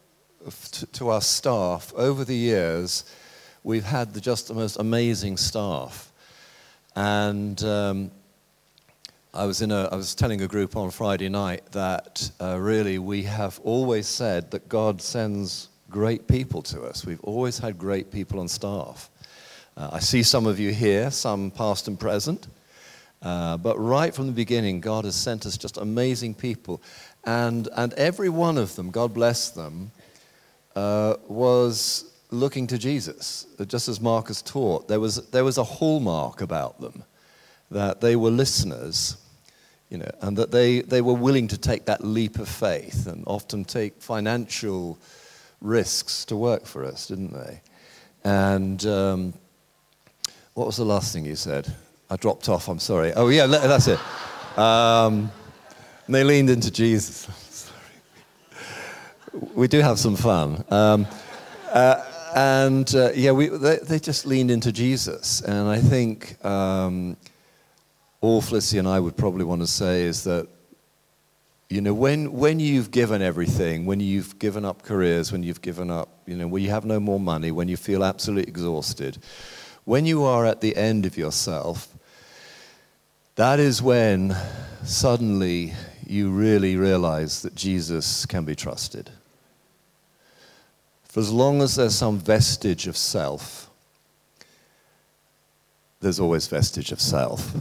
to, 0.71 0.85
to 0.87 1.09
our 1.09 1.21
staff. 1.21 1.93
Over 1.95 2.25
the 2.25 2.35
years, 2.35 3.05
we've 3.65 3.83
had 3.83 4.13
the, 4.13 4.21
just 4.21 4.47
the 4.47 4.53
most 4.53 4.77
amazing 4.77 5.35
staff. 5.37 6.11
And 6.95 7.61
um, 7.63 8.11
I, 9.33 9.45
was 9.45 9.61
in 9.61 9.71
a, 9.71 9.89
I 9.91 9.95
was 9.95 10.13
telling 10.13 10.41
a 10.41 10.47
group 10.47 10.77
on 10.77 10.91
Friday 10.91 11.29
night 11.29 11.63
that 11.71 12.29
uh, 12.39 12.57
really 12.59 12.99
we 12.99 13.23
have 13.23 13.59
always 13.63 14.07
said 14.07 14.51
that 14.51 14.69
God 14.69 15.01
sends 15.01 15.69
great 15.89 16.27
people 16.27 16.61
to 16.61 16.83
us. 16.83 17.05
We've 17.05 17.23
always 17.23 17.57
had 17.57 17.79
great 17.79 18.11
people 18.11 18.39
on 18.39 18.47
staff. 18.47 19.09
Uh, 19.75 19.89
I 19.93 19.99
see 19.99 20.21
some 20.21 20.45
of 20.45 20.59
you 20.59 20.71
here, 20.71 21.09
some 21.09 21.49
past 21.49 21.87
and 21.87 21.99
present. 21.99 22.47
Uh, 23.23 23.57
but 23.57 23.77
right 23.77 24.13
from 24.13 24.27
the 24.27 24.33
beginning, 24.33 24.79
God 24.79 25.05
has 25.05 25.15
sent 25.15 25.47
us 25.47 25.57
just 25.57 25.77
amazing 25.77 26.35
people. 26.35 26.83
And, 27.23 27.67
and 27.75 27.93
every 27.93 28.29
one 28.29 28.59
of 28.59 28.75
them, 28.75 28.91
God 28.91 29.15
bless 29.15 29.49
them, 29.49 29.91
uh, 30.75 31.15
was 31.27 32.11
looking 32.31 32.67
to 32.67 32.77
Jesus, 32.77 33.47
just 33.67 33.87
as 33.87 34.01
Marcus 34.01 34.41
taught. 34.41 34.87
There 34.87 34.99
was, 34.99 35.27
there 35.29 35.43
was 35.43 35.57
a 35.57 35.63
hallmark 35.63 36.41
about 36.41 36.79
them 36.81 37.03
that 37.71 38.01
they 38.01 38.15
were 38.15 38.29
listeners, 38.29 39.17
you 39.89 39.97
know, 39.97 40.11
and 40.21 40.37
that 40.37 40.51
they, 40.51 40.81
they 40.81 41.01
were 41.01 41.13
willing 41.13 41.47
to 41.49 41.57
take 41.57 41.85
that 41.85 42.03
leap 42.03 42.39
of 42.39 42.47
faith 42.47 43.07
and 43.07 43.23
often 43.27 43.63
take 43.65 44.01
financial 44.01 44.97
risks 45.61 46.25
to 46.25 46.35
work 46.35 46.65
for 46.65 46.83
us, 46.83 47.07
didn't 47.07 47.33
they? 47.33 47.61
And 48.23 48.85
um, 48.85 49.33
what 50.53 50.67
was 50.67 50.77
the 50.77 50.85
last 50.85 51.13
thing 51.13 51.25
you 51.25 51.35
said? 51.35 51.73
I 52.09 52.15
dropped 52.17 52.49
off, 52.49 52.67
I'm 52.67 52.79
sorry. 52.79 53.13
Oh, 53.13 53.29
yeah, 53.29 53.47
that's 53.47 53.87
it. 53.87 53.99
Um, 54.57 55.31
they 56.07 56.23
leaned 56.23 56.49
into 56.49 56.71
Jesus. 56.71 57.71
we 59.55 59.67
do 59.67 59.81
have 59.81 59.99
some 59.99 60.15
fun. 60.15 60.63
Um, 60.69 61.07
uh, 61.71 62.04
and 62.35 62.93
uh, 62.93 63.11
yeah, 63.15 63.31
we, 63.31 63.47
they, 63.47 63.77
they, 63.77 63.97
just 63.97 64.25
leaned 64.25 64.51
into 64.51 64.73
Jesus. 64.73 65.39
And 65.39 65.69
I 65.69 65.79
think 65.79 66.43
um, 66.43 67.15
all 68.19 68.41
Felicity 68.41 68.77
and 68.77 68.89
I 68.89 68.99
would 68.99 69.15
probably 69.15 69.45
want 69.45 69.61
to 69.61 69.67
say 69.67 70.01
is 70.01 70.25
that, 70.25 70.49
you 71.69 71.79
know, 71.79 71.93
when, 71.93 72.33
when 72.33 72.59
you've 72.59 72.91
given 72.91 73.21
everything, 73.21 73.85
when 73.85 74.01
you've 74.01 74.37
given 74.37 74.65
up 74.65 74.83
careers, 74.83 75.31
when 75.31 75.43
you've 75.43 75.61
given 75.61 75.89
up, 75.89 76.09
you 76.27 76.35
know, 76.35 76.45
when 76.45 76.61
you 76.61 76.71
have 76.71 76.83
no 76.83 76.99
more 76.99 77.21
money, 77.21 77.51
when 77.51 77.69
you 77.69 77.77
feel 77.77 78.03
absolutely 78.03 78.49
exhausted, 78.49 79.17
when 79.85 80.05
you 80.05 80.25
are 80.25 80.45
at 80.45 80.59
the 80.59 80.75
end 80.75 81.05
of 81.05 81.17
yourself, 81.17 81.87
that 83.35 83.61
is 83.61 83.81
when 83.81 84.35
suddenly 84.83 85.73
you 86.05 86.31
really 86.31 86.75
realize 86.75 87.43
that 87.43 87.55
Jesus 87.55 88.25
can 88.25 88.43
be 88.43 88.55
trusted. 88.55 89.09
For 91.15 91.21
as 91.21 91.31
long 91.31 91.61
as 91.61 91.75
there's 91.75 91.95
some 91.95 92.19
vestige 92.19 92.87
of 92.87 92.97
self, 92.97 93.69
there's 96.01 96.19
always 96.19 96.45
vestige 96.45 96.91
of 96.91 96.99
self. 96.99 97.53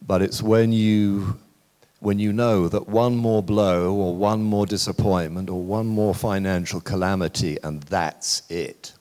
But 0.00 0.22
it's 0.22 0.40
when 0.40 0.70
you, 0.70 1.36
when 1.98 2.20
you 2.20 2.32
know 2.32 2.68
that 2.68 2.86
one 2.86 3.16
more 3.16 3.42
blow 3.42 3.92
or 3.92 4.14
one 4.14 4.40
more 4.44 4.66
disappointment 4.66 5.50
or 5.50 5.60
one 5.60 5.88
more 5.88 6.14
financial 6.14 6.80
calamity 6.80 7.58
and 7.64 7.82
that's 7.82 8.48
it, 8.48 8.92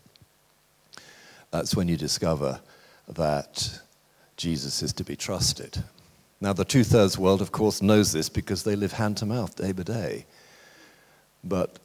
that's 1.51 1.75
when 1.75 1.87
you 1.87 1.95
discover 1.95 2.61
that 3.07 3.81
Jesus 4.35 4.81
is 4.81 4.93
to 4.93 5.03
be 5.03 5.15
trusted. 5.15 5.83
Now, 6.41 6.53
the 6.53 6.65
two 6.65 6.83
thirds 6.83 7.19
world, 7.19 7.39
of 7.39 7.51
course, 7.51 7.83
knows 7.83 8.13
this 8.13 8.29
because 8.29 8.63
they 8.63 8.75
live 8.75 8.93
hand 8.93 9.17
to 9.17 9.27
mouth 9.27 9.55
day 9.55 9.73
by 9.73 9.83
day. 9.83 10.25
But 11.43 11.77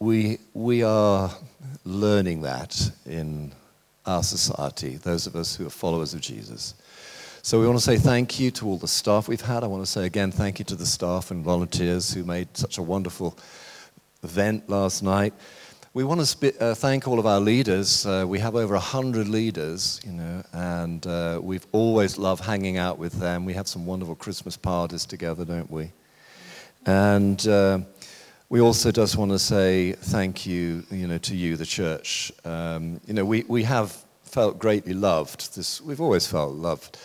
we, 0.00 0.38
we 0.54 0.82
are 0.82 1.30
learning 1.84 2.40
that 2.40 2.90
in 3.04 3.52
our 4.06 4.22
society, 4.22 4.96
those 4.96 5.26
of 5.26 5.36
us 5.36 5.54
who 5.54 5.66
are 5.66 5.70
followers 5.70 6.14
of 6.14 6.22
Jesus. 6.22 6.74
So 7.42 7.60
we 7.60 7.66
want 7.66 7.78
to 7.78 7.84
say 7.84 7.98
thank 7.98 8.40
you 8.40 8.50
to 8.52 8.66
all 8.66 8.78
the 8.78 8.88
staff 8.88 9.28
we've 9.28 9.40
had. 9.42 9.62
I 9.62 9.66
want 9.66 9.84
to 9.84 9.90
say 9.90 10.06
again 10.06 10.32
thank 10.32 10.58
you 10.58 10.64
to 10.66 10.74
the 10.74 10.86
staff 10.86 11.30
and 11.30 11.44
volunteers 11.44 12.12
who 12.12 12.24
made 12.24 12.48
such 12.56 12.78
a 12.78 12.82
wonderful 12.82 13.38
event 14.22 14.70
last 14.70 15.02
night. 15.02 15.34
We 15.92 16.04
want 16.04 16.20
to 16.20 16.26
sp- 16.26 16.56
uh, 16.58 16.74
thank 16.74 17.06
all 17.06 17.18
of 17.18 17.26
our 17.26 17.40
leaders. 17.40 18.06
Uh, 18.06 18.24
we 18.26 18.38
have 18.38 18.56
over 18.56 18.74
100 18.74 19.28
leaders, 19.28 20.00
you 20.06 20.12
know, 20.12 20.42
and 20.54 21.06
uh, 21.06 21.40
we've 21.42 21.66
always 21.72 22.16
loved 22.16 22.42
hanging 22.42 22.78
out 22.78 22.98
with 22.98 23.12
them. 23.14 23.44
We 23.44 23.52
have 23.52 23.68
some 23.68 23.84
wonderful 23.84 24.14
Christmas 24.14 24.56
parties 24.56 25.04
together, 25.04 25.44
don't 25.44 25.70
we? 25.70 25.92
And 26.86 27.46
uh, 27.46 27.80
we 28.50 28.60
also 28.60 28.90
just 28.90 29.16
want 29.16 29.30
to 29.30 29.38
say 29.38 29.92
thank 29.92 30.44
you, 30.44 30.82
you 30.90 31.06
know, 31.06 31.18
to 31.18 31.36
you, 31.36 31.56
the 31.56 31.64
church. 31.64 32.32
Um, 32.44 33.00
you 33.06 33.14
know, 33.14 33.24
we, 33.24 33.44
we 33.46 33.62
have 33.62 33.96
felt 34.24 34.58
greatly 34.58 34.92
loved. 34.92 35.54
This, 35.54 35.80
we've 35.80 36.00
always 36.00 36.26
felt 36.26 36.54
loved, 36.54 36.98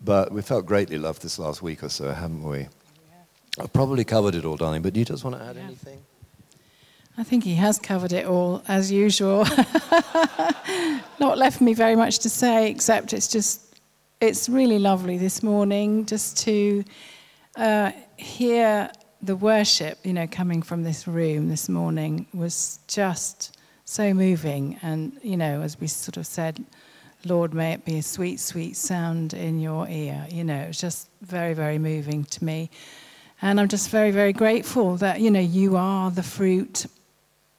but 0.00 0.30
we 0.30 0.40
felt 0.40 0.66
greatly 0.66 0.96
loved 0.96 1.22
this 1.22 1.36
last 1.36 1.62
week 1.62 1.82
or 1.82 1.88
so, 1.88 2.12
haven't 2.12 2.44
we? 2.44 2.60
Yeah. 2.60 2.68
I've 3.58 3.72
probably 3.72 4.04
covered 4.04 4.36
it 4.36 4.44
all, 4.44 4.56
darling, 4.56 4.82
but 4.82 4.92
do 4.92 5.00
you 5.00 5.04
just 5.04 5.24
want 5.24 5.36
to 5.36 5.42
add 5.42 5.56
yeah. 5.56 5.62
anything? 5.62 6.00
I 7.18 7.24
think 7.24 7.42
he 7.42 7.56
has 7.56 7.80
covered 7.80 8.12
it 8.12 8.26
all, 8.26 8.62
as 8.68 8.92
usual. 8.92 9.44
Not 11.18 11.38
left 11.38 11.60
me 11.60 11.74
very 11.74 11.96
much 11.96 12.20
to 12.20 12.30
say, 12.30 12.70
except 12.70 13.12
it's 13.12 13.26
just, 13.26 13.80
it's 14.20 14.48
really 14.48 14.78
lovely 14.78 15.18
this 15.18 15.42
morning 15.42 16.06
just 16.06 16.38
to 16.44 16.84
uh, 17.56 17.90
hear 18.16 18.92
the 19.24 19.36
worship, 19.36 19.98
you 20.04 20.12
know, 20.12 20.26
coming 20.26 20.60
from 20.60 20.82
this 20.82 21.08
room 21.08 21.48
this 21.48 21.68
morning 21.68 22.26
was 22.34 22.78
just 22.86 23.56
so 23.84 24.12
moving. 24.12 24.78
And, 24.82 25.18
you 25.22 25.36
know, 25.36 25.62
as 25.62 25.80
we 25.80 25.86
sort 25.86 26.18
of 26.18 26.26
said, 26.26 26.62
Lord, 27.24 27.54
may 27.54 27.72
it 27.72 27.86
be 27.86 27.98
a 27.98 28.02
sweet, 28.02 28.38
sweet 28.38 28.76
sound 28.76 29.32
in 29.32 29.60
your 29.60 29.88
ear. 29.88 30.26
You 30.30 30.44
know, 30.44 30.56
it 30.56 30.68
was 30.68 30.80
just 30.80 31.08
very, 31.22 31.54
very 31.54 31.78
moving 31.78 32.24
to 32.24 32.44
me. 32.44 32.70
And 33.40 33.58
I'm 33.58 33.68
just 33.68 33.88
very, 33.88 34.10
very 34.10 34.34
grateful 34.34 34.96
that, 34.96 35.20
you 35.20 35.30
know, 35.30 35.40
you 35.40 35.76
are 35.76 36.10
the 36.10 36.22
fruit 36.22 36.84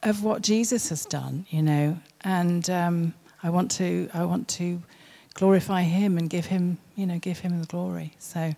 of 0.03 0.23
what 0.23 0.43
Jesus 0.43 0.89
has 0.89 1.03
done, 1.05 1.47
you 1.49 1.63
know, 1.63 1.97
and 2.21 2.69
um, 2.69 3.13
I 3.41 3.49
want 3.49 3.71
to 3.71 4.07
I 4.13 4.23
want 4.23 4.47
to 4.49 4.81
glorify 5.33 5.81
Him 5.81 6.17
and 6.19 6.29
give 6.29 6.45
Him, 6.45 6.77
you 6.95 7.07
know, 7.07 7.17
give 7.17 7.39
Him 7.39 7.59
the 7.59 7.65
glory. 7.65 8.13
So, 8.19 8.53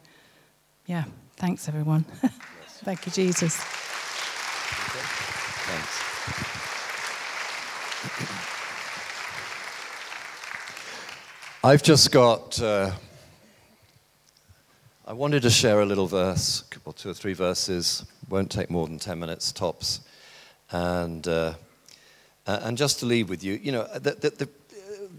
yeah, 0.87 1.05
thanks 1.37 1.69
everyone. 1.69 2.05
Thank 2.87 3.05
you, 3.05 3.11
Jesus. 3.11 3.53
Thanks. 5.67 5.93
I've 11.65 11.83
just 11.83 12.13
got. 12.13 12.61
Uh, 12.61 12.91
I 15.05 15.11
wanted 15.11 15.41
to 15.41 15.49
share 15.49 15.81
a 15.81 15.85
little 15.85 16.07
verse, 16.07 16.63
or 16.85 16.93
two 16.93 17.09
or 17.09 17.13
three 17.13 17.33
verses. 17.33 18.05
Won't 18.29 18.49
take 18.49 18.69
more 18.69 18.87
than 18.87 18.99
ten 18.99 19.19
minutes 19.19 19.51
tops. 19.51 19.99
And, 20.71 21.27
uh, 21.27 21.55
and 22.45 22.77
just 22.77 22.99
to 22.99 23.05
leave 23.05 23.27
with 23.29 23.43
you, 23.43 23.59
you 23.61 23.73
know, 23.73 23.85
the, 23.95 24.11
the, 24.11 24.47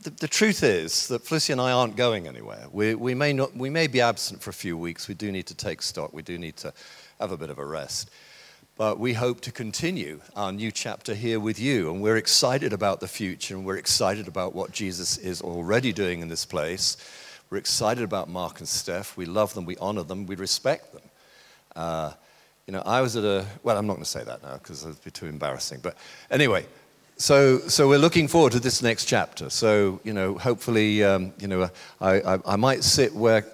the, 0.05 0.11
the, 0.11 0.29
truth 0.29 0.63
is 0.63 1.09
that 1.09 1.23
Felicity 1.23 1.53
and 1.53 1.61
I 1.61 1.73
aren't 1.73 1.97
going 1.97 2.29
anywhere. 2.29 2.67
We, 2.73 2.95
we, 2.95 3.15
may 3.15 3.35
not, 3.35 3.55
we 3.55 3.69
may 3.69 3.89
be 3.89 4.01
absent 4.01 4.41
for 4.41 4.49
a 4.51 4.55
few 4.55 4.79
weeks. 4.79 5.07
We 5.09 5.15
do 5.15 5.31
need 5.31 5.47
to 5.47 5.55
take 5.55 5.83
stock. 5.83 6.15
We 6.15 6.23
do 6.23 6.39
need 6.39 6.57
to 6.59 6.73
have 7.21 7.33
a 7.33 7.37
bit 7.37 7.51
of 7.51 7.59
a 7.59 7.65
rest. 7.65 8.11
But 8.77 9.01
we 9.01 9.13
hope 9.13 9.41
to 9.41 9.53
continue 9.53 10.21
our 10.37 10.53
new 10.53 10.71
chapter 10.71 11.15
here 11.15 11.41
with 11.41 11.59
you. 11.59 11.91
And 11.91 12.01
we're 12.01 12.17
excited 12.17 12.73
about 12.73 13.01
the 13.01 13.09
future 13.09 13.57
and 13.57 13.65
we're 13.65 13.77
excited 13.77 14.29
about 14.29 14.55
what 14.55 14.71
Jesus 14.71 15.19
is 15.19 15.43
already 15.43 15.93
doing 15.93 16.21
in 16.21 16.29
this 16.29 16.45
place. 16.45 16.97
We're 17.51 17.59
excited 17.59 18.05
about 18.05 18.29
Mark 18.29 18.61
and 18.61 18.69
Steph. 18.69 19.17
We 19.17 19.27
love 19.27 19.55
them, 19.55 19.65
we 19.65 19.77
honor 19.79 20.05
them, 20.05 20.27
we 20.27 20.37
respect 20.37 20.93
them. 20.93 21.03
Uh, 21.75 22.13
you 22.69 22.73
know, 22.73 22.83
I 22.85 23.01
was 23.01 23.17
at 23.17 23.25
a, 23.25 23.47
well, 23.63 23.77
I'm 23.77 23.87
not 23.87 23.95
going 23.95 24.05
to 24.05 24.11
say 24.11 24.23
that 24.23 24.43
now 24.43 24.55
because 24.59 24.85
it 24.85 24.89
would 24.89 25.03
be 25.03 25.11
too 25.11 25.27
embarrassing. 25.27 25.81
But 25.83 25.97
anyway, 26.31 26.67
so, 27.17 27.59
so 27.61 27.89
we're 27.89 27.99
looking 27.99 28.29
forward 28.29 28.53
to 28.53 28.61
this 28.61 28.81
next 28.81 29.07
chapter. 29.07 29.51
So, 29.51 30.01
you 30.05 30.13
know, 30.13 30.39
hopefully, 30.39 31.03
um, 31.03 31.33
you 31.41 31.49
know, 31.49 31.69
I, 32.01 32.21
I, 32.21 32.39
I, 32.47 32.57
might 32.57 32.85
sit 32.85 33.13
where, 33.13 33.45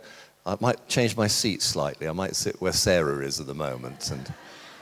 I 0.47 0.59
might 0.61 0.89
change 0.89 1.17
my 1.17 1.27
seat 1.27 1.63
slightly. 1.63 2.07
I 2.07 2.13
might 2.13 2.37
sit 2.37 2.61
where 2.61 2.73
Sarah 2.73 3.25
is 3.25 3.41
at 3.41 3.47
the 3.47 3.55
moment 3.55 4.11
and 4.11 4.31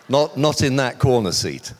not, 0.08 0.36
not 0.36 0.60
in 0.60 0.74
that 0.76 0.98
corner 0.98 1.30
seat, 1.30 1.72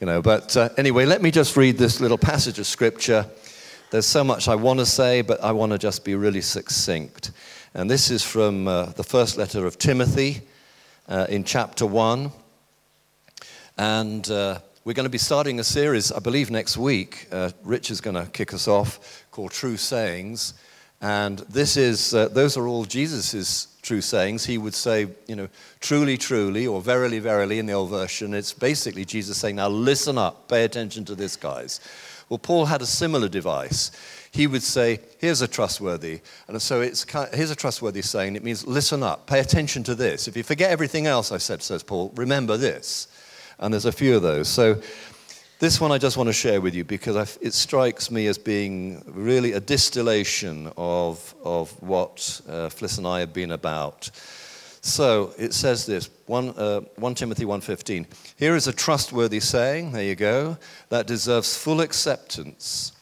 you 0.00 0.06
know. 0.06 0.22
But 0.22 0.56
uh, 0.56 0.70
anyway, 0.78 1.04
let 1.04 1.20
me 1.20 1.30
just 1.30 1.54
read 1.54 1.76
this 1.76 2.00
little 2.00 2.16
passage 2.16 2.58
of 2.58 2.66
scripture. 2.66 3.26
There's 3.90 4.06
so 4.06 4.24
much 4.24 4.48
I 4.48 4.54
want 4.54 4.80
to 4.80 4.86
say, 4.86 5.20
but 5.20 5.42
I 5.42 5.52
want 5.52 5.72
to 5.72 5.78
just 5.78 6.06
be 6.06 6.14
really 6.14 6.40
succinct. 6.40 7.32
And 7.74 7.90
this 7.90 8.10
is 8.10 8.24
from 8.24 8.66
uh, 8.66 8.86
the 8.86 9.04
first 9.04 9.36
letter 9.36 9.66
of 9.66 9.76
Timothy 9.76 10.40
uh, 11.06 11.26
in 11.28 11.44
chapter 11.44 11.84
1. 11.84 12.32
And 13.76 14.30
uh, 14.30 14.60
we're 14.84 14.94
going 14.94 15.04
to 15.04 15.10
be 15.10 15.18
starting 15.18 15.60
a 15.60 15.64
series, 15.64 16.10
I 16.10 16.18
believe, 16.20 16.50
next 16.50 16.78
week. 16.78 17.28
Uh, 17.30 17.50
Rich 17.62 17.90
is 17.90 18.00
going 18.00 18.16
to 18.16 18.24
kick 18.32 18.54
us 18.54 18.66
off 18.66 19.26
called 19.30 19.50
True 19.50 19.76
Sayings. 19.76 20.54
And 21.00 21.38
this 21.40 21.76
is, 21.76 22.12
uh, 22.12 22.28
those 22.28 22.56
are 22.56 22.66
all 22.66 22.84
Jesus' 22.84 23.68
true 23.82 24.00
sayings. 24.00 24.44
He 24.44 24.58
would 24.58 24.74
say, 24.74 25.08
you 25.28 25.36
know, 25.36 25.48
truly, 25.80 26.16
truly, 26.16 26.66
or 26.66 26.80
verily, 26.80 27.20
verily 27.20 27.58
in 27.58 27.66
the 27.66 27.72
old 27.72 27.90
version. 27.90 28.34
It's 28.34 28.52
basically 28.52 29.04
Jesus 29.04 29.38
saying, 29.38 29.56
now 29.56 29.68
listen 29.68 30.18
up, 30.18 30.48
pay 30.48 30.64
attention 30.64 31.04
to 31.04 31.14
this, 31.14 31.36
guys. 31.36 31.80
Well, 32.28 32.38
Paul 32.38 32.66
had 32.66 32.82
a 32.82 32.86
similar 32.86 33.28
device 33.28 33.92
he 34.30 34.46
would 34.46 34.62
say, 34.62 35.00
Here's 35.18 35.42
a 35.42 35.48
trustworthy. 35.48 36.20
And 36.46 36.60
so 36.60 36.80
it's 36.80 37.04
here's 37.34 37.50
a 37.50 37.56
trustworthy 37.56 38.02
saying. 38.02 38.36
It 38.36 38.44
means 38.44 38.66
listen 38.66 39.02
up, 39.02 39.26
pay 39.26 39.40
attention 39.40 39.82
to 39.84 39.94
this. 39.94 40.28
If 40.28 40.36
you 40.36 40.42
forget 40.42 40.70
everything 40.70 41.06
else 41.06 41.32
I 41.32 41.38
said, 41.38 41.62
says 41.62 41.82
Paul, 41.82 42.12
remember 42.14 42.56
this. 42.56 43.08
And 43.58 43.74
there's 43.74 43.86
a 43.86 43.92
few 43.92 44.14
of 44.14 44.22
those. 44.22 44.48
So 44.48 44.80
This 45.60 45.80
one 45.80 45.90
I 45.90 45.98
just 45.98 46.16
want 46.16 46.28
to 46.28 46.32
share 46.32 46.60
with 46.60 46.72
you 46.76 46.84
because 46.84 47.16
I, 47.16 47.22
it 47.44 47.52
strikes 47.52 48.12
me 48.12 48.28
as 48.28 48.38
being 48.38 49.02
really 49.08 49.54
a 49.54 49.60
distillation 49.60 50.70
of, 50.76 51.34
of 51.42 51.72
what 51.82 52.40
uh, 52.48 52.68
Fliss 52.68 52.98
and 52.98 53.06
I 53.08 53.18
have 53.18 53.32
been 53.32 53.50
about. 53.50 54.08
So 54.82 55.34
it 55.36 55.52
says 55.52 55.84
this 55.84 56.10
1, 56.26 56.50
uh, 56.50 56.80
1 56.94 57.14
Timothy 57.16 57.44
1.15. 57.44 58.06
Here 58.36 58.54
is 58.54 58.68
a 58.68 58.72
trustworthy 58.72 59.40
saying, 59.40 59.90
there 59.90 60.04
you 60.04 60.14
go, 60.14 60.58
that 60.90 61.08
deserves 61.08 61.56
full 61.56 61.80
acceptance. 61.80 62.92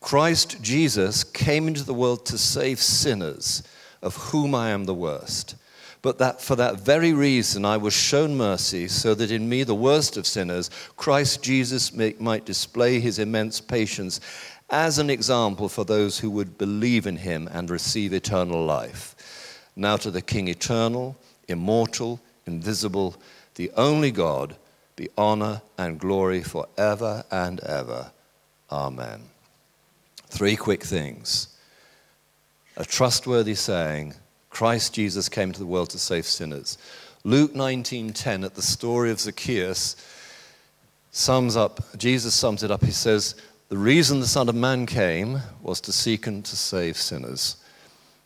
Christ 0.00 0.62
Jesus 0.62 1.24
came 1.24 1.66
into 1.66 1.82
the 1.82 1.94
world 1.94 2.26
to 2.26 2.38
save 2.38 2.78
sinners, 2.78 3.64
of 4.02 4.14
whom 4.14 4.54
I 4.54 4.70
am 4.70 4.84
the 4.84 4.94
worst 4.94 5.56
but 6.04 6.18
that 6.18 6.38
for 6.38 6.54
that 6.54 6.80
very 6.80 7.14
reason 7.14 7.64
I 7.64 7.78
was 7.78 7.94
shown 7.94 8.36
mercy, 8.36 8.88
so 8.88 9.14
that 9.14 9.30
in 9.30 9.48
me, 9.48 9.62
the 9.62 9.74
worst 9.74 10.18
of 10.18 10.26
sinners, 10.26 10.68
Christ 10.98 11.42
Jesus 11.42 11.94
may, 11.94 12.14
might 12.18 12.44
display 12.44 13.00
his 13.00 13.18
immense 13.18 13.58
patience 13.58 14.20
as 14.68 14.98
an 14.98 15.08
example 15.08 15.66
for 15.66 15.82
those 15.86 16.18
who 16.18 16.30
would 16.32 16.58
believe 16.58 17.06
in 17.06 17.16
him 17.16 17.48
and 17.50 17.70
receive 17.70 18.12
eternal 18.12 18.62
life. 18.66 19.66
Now 19.76 19.96
to 19.96 20.10
the 20.10 20.20
King 20.20 20.48
eternal, 20.48 21.16
immortal, 21.48 22.20
invisible, 22.44 23.16
the 23.54 23.70
only 23.74 24.10
God, 24.10 24.56
be 24.96 25.08
honor 25.16 25.62
and 25.78 25.98
glory 25.98 26.42
forever 26.42 27.24
and 27.30 27.60
ever. 27.60 28.12
Amen. 28.70 29.22
Three 30.26 30.56
quick 30.56 30.82
things. 30.82 31.48
A 32.76 32.84
trustworthy 32.84 33.54
saying, 33.54 34.12
Christ 34.54 34.94
Jesus 34.94 35.28
came 35.28 35.50
to 35.50 35.58
the 35.58 35.66
world 35.66 35.90
to 35.90 35.98
save 35.98 36.26
sinners. 36.26 36.78
Luke 37.24 37.56
19:10 37.56 38.44
at 38.44 38.54
the 38.54 38.62
story 38.62 39.10
of 39.10 39.20
Zacchaeus 39.20 39.96
sums 41.10 41.56
up 41.56 41.98
Jesus 41.98 42.34
sums 42.34 42.62
it 42.62 42.70
up. 42.70 42.84
He 42.84 42.92
says, 42.92 43.34
"The 43.68 43.76
reason 43.76 44.20
the 44.20 44.28
Son 44.28 44.48
of 44.48 44.54
Man 44.54 44.86
came 44.86 45.42
was 45.60 45.80
to 45.80 45.92
seek 45.92 46.28
and 46.28 46.44
to 46.44 46.54
save 46.54 46.96
sinners." 46.96 47.56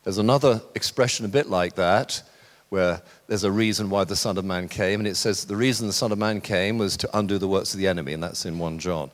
There's 0.04 0.18
another 0.18 0.60
expression 0.74 1.24
a 1.24 1.28
bit 1.28 1.48
like 1.48 1.76
that 1.76 2.22
where 2.68 3.00
there's 3.26 3.44
a 3.44 3.50
reason 3.50 3.88
why 3.88 4.04
the 4.04 4.14
Son 4.14 4.36
of 4.36 4.44
Man 4.44 4.68
came, 4.68 5.00
and 5.00 5.08
it 5.08 5.16
says 5.16 5.46
the 5.46 5.56
reason 5.56 5.86
the 5.86 5.94
Son 5.94 6.12
of 6.12 6.18
Man 6.18 6.42
came 6.42 6.76
was 6.76 6.98
to 6.98 7.18
undo 7.18 7.38
the 7.38 7.48
works 7.48 7.72
of 7.72 7.80
the 7.80 7.88
enemy, 7.88 8.12
and 8.12 8.22
that's 8.22 8.44
in 8.44 8.58
1 8.58 8.78
John. 8.78 9.10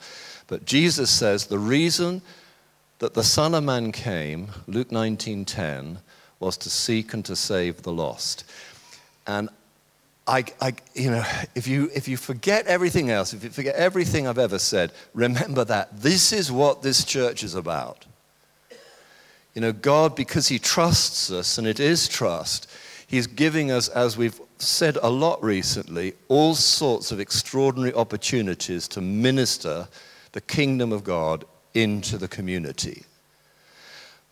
But 0.48 0.64
Jesus 0.64 1.10
says 1.12 1.46
the 1.46 1.60
reason 1.60 2.22
that 2.98 3.14
the 3.14 3.22
Son 3.22 3.54
of 3.54 3.62
Man 3.62 3.92
came, 3.92 4.48
Luke 4.66 4.90
19:10, 4.90 6.00
was 6.40 6.56
to 6.58 6.70
seek 6.70 7.14
and 7.14 7.24
to 7.24 7.36
save 7.36 7.82
the 7.82 7.92
lost. 7.92 8.44
And 9.26 9.48
I, 10.26 10.44
I, 10.60 10.74
you 10.94 11.10
know, 11.10 11.24
if 11.54 11.66
you, 11.66 11.90
if 11.94 12.08
you 12.08 12.16
forget 12.16 12.66
everything 12.66 13.10
else, 13.10 13.34
if 13.34 13.44
you 13.44 13.50
forget 13.50 13.74
everything 13.74 14.26
I've 14.26 14.38
ever 14.38 14.58
said, 14.58 14.92
remember 15.12 15.64
that 15.64 16.00
this 16.00 16.32
is 16.32 16.50
what 16.50 16.82
this 16.82 17.04
church 17.04 17.42
is 17.42 17.54
about. 17.54 18.06
You 19.54 19.60
know, 19.60 19.72
God, 19.72 20.16
because 20.16 20.48
He 20.48 20.58
trusts 20.58 21.30
us, 21.30 21.58
and 21.58 21.66
it 21.66 21.78
is 21.78 22.08
trust, 22.08 22.70
He's 23.06 23.26
giving 23.26 23.70
us, 23.70 23.88
as 23.88 24.16
we've 24.16 24.40
said 24.58 24.96
a 25.02 25.10
lot 25.10 25.42
recently, 25.42 26.14
all 26.28 26.54
sorts 26.54 27.12
of 27.12 27.20
extraordinary 27.20 27.92
opportunities 27.94 28.88
to 28.88 29.00
minister 29.00 29.86
the 30.32 30.40
kingdom 30.40 30.90
of 30.90 31.04
God 31.04 31.44
into 31.74 32.16
the 32.16 32.28
community. 32.28 33.04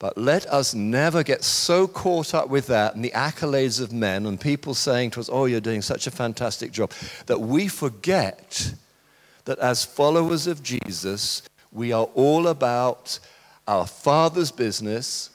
But 0.03 0.19
let 0.19 0.47
us 0.47 0.75
never 0.75 1.23
get 1.23 1.45
so 1.45 1.87
caught 1.87 2.35
up 2.35 2.49
with 2.49 2.67
that 2.67 2.97
and 2.97 3.05
the 3.05 3.13
accolades 3.15 3.81
of 3.81 3.93
men 3.93 4.27
and 4.27 4.41
people 4.41 4.75
saying 4.75 5.13
to 5.13 5.21
us, 5.21 5.31
Oh, 5.31 5.45
you're 5.45 5.61
doing 5.61 5.81
such 5.81 6.09
a 6.09 6.11
fantastic 6.11 6.73
job, 6.73 6.91
that 7.27 7.41
we 7.41 7.69
forget 7.69 8.75
that 9.45 9.61
as 9.61 9.85
followers 9.85 10.49
of 10.49 10.61
Jesus, 10.61 11.43
we 11.71 11.93
are 11.93 12.07
all 12.17 12.49
about 12.49 13.21
our 13.69 13.87
Father's 13.87 14.51
business 14.51 15.31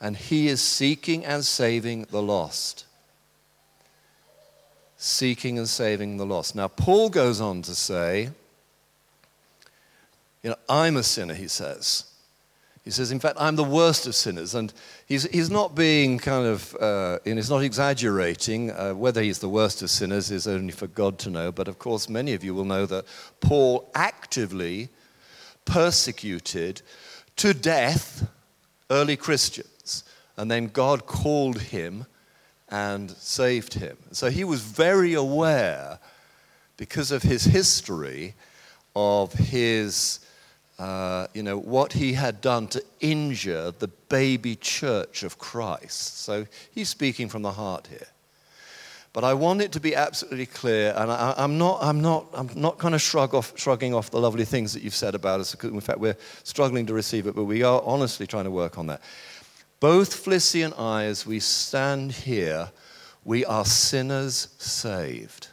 and 0.00 0.16
He 0.16 0.48
is 0.48 0.60
seeking 0.60 1.24
and 1.24 1.44
saving 1.44 2.08
the 2.10 2.20
lost. 2.20 2.84
Seeking 4.96 5.56
and 5.56 5.68
saving 5.68 6.16
the 6.16 6.26
lost. 6.26 6.56
Now, 6.56 6.66
Paul 6.66 7.10
goes 7.10 7.40
on 7.40 7.62
to 7.62 7.76
say, 7.76 8.30
You 10.42 10.50
know, 10.50 10.56
I'm 10.68 10.96
a 10.96 11.04
sinner, 11.04 11.34
he 11.34 11.46
says. 11.46 12.08
He 12.88 12.92
says, 12.92 13.12
in 13.12 13.20
fact, 13.20 13.36
I'm 13.38 13.54
the 13.56 13.64
worst 13.64 14.06
of 14.06 14.14
sinners. 14.14 14.54
And 14.54 14.72
he's, 15.04 15.24
he's 15.24 15.50
not 15.50 15.74
being 15.74 16.18
kind 16.18 16.46
of, 16.46 16.74
uh, 16.80 17.18
and 17.26 17.36
he's 17.36 17.50
not 17.50 17.62
exaggerating. 17.62 18.70
Uh, 18.70 18.94
whether 18.94 19.20
he's 19.20 19.40
the 19.40 19.48
worst 19.50 19.82
of 19.82 19.90
sinners 19.90 20.30
is 20.30 20.48
only 20.48 20.72
for 20.72 20.86
God 20.86 21.18
to 21.18 21.28
know. 21.28 21.52
But 21.52 21.68
of 21.68 21.78
course, 21.78 22.08
many 22.08 22.32
of 22.32 22.42
you 22.42 22.54
will 22.54 22.64
know 22.64 22.86
that 22.86 23.04
Paul 23.40 23.90
actively 23.94 24.88
persecuted 25.66 26.80
to 27.36 27.52
death 27.52 28.26
early 28.88 29.16
Christians. 29.16 30.04
And 30.38 30.50
then 30.50 30.68
God 30.68 31.04
called 31.04 31.60
him 31.60 32.06
and 32.70 33.10
saved 33.10 33.74
him. 33.74 33.98
So 34.12 34.30
he 34.30 34.44
was 34.44 34.62
very 34.62 35.12
aware, 35.12 35.98
because 36.78 37.12
of 37.12 37.22
his 37.22 37.44
history, 37.44 38.34
of 38.96 39.34
his 39.34 40.20
uh, 40.78 41.26
you 41.34 41.42
know, 41.42 41.58
what 41.58 41.92
he 41.92 42.12
had 42.12 42.40
done 42.40 42.68
to 42.68 42.82
injure 43.00 43.72
the 43.72 43.88
baby 43.88 44.54
church 44.56 45.22
of 45.22 45.38
Christ. 45.38 46.18
So 46.18 46.46
he's 46.70 46.88
speaking 46.88 47.28
from 47.28 47.42
the 47.42 47.52
heart 47.52 47.88
here. 47.88 48.06
But 49.12 49.24
I 49.24 49.34
want 49.34 49.62
it 49.62 49.72
to 49.72 49.80
be 49.80 49.96
absolutely 49.96 50.46
clear, 50.46 50.94
and 50.96 51.10
I, 51.10 51.34
am 51.38 51.58
not, 51.58 51.78
I'm 51.82 52.00
not, 52.00 52.26
I'm 52.34 52.50
not 52.54 52.78
kind 52.78 52.94
of 52.94 53.00
shrug 53.00 53.34
off, 53.34 53.52
shrugging 53.58 53.92
off 53.92 54.10
the 54.10 54.20
lovely 54.20 54.44
things 54.44 54.72
that 54.74 54.82
you've 54.82 54.94
said 54.94 55.14
about 55.14 55.40
us. 55.40 55.54
In 55.64 55.80
fact, 55.80 55.98
we're 55.98 56.16
struggling 56.44 56.86
to 56.86 56.94
receive 56.94 57.26
it, 57.26 57.34
but 57.34 57.44
we 57.44 57.62
are 57.62 57.82
honestly 57.84 58.26
trying 58.26 58.44
to 58.44 58.50
work 58.50 58.78
on 58.78 58.86
that. 58.86 59.00
Both 59.80 60.24
Flissy 60.24 60.64
and 60.64 60.74
I, 60.74 61.04
as 61.04 61.26
we 61.26 61.40
stand 61.40 62.12
here, 62.12 62.70
we 63.24 63.44
are 63.44 63.64
sinners 63.64 64.48
saved. 64.58 65.48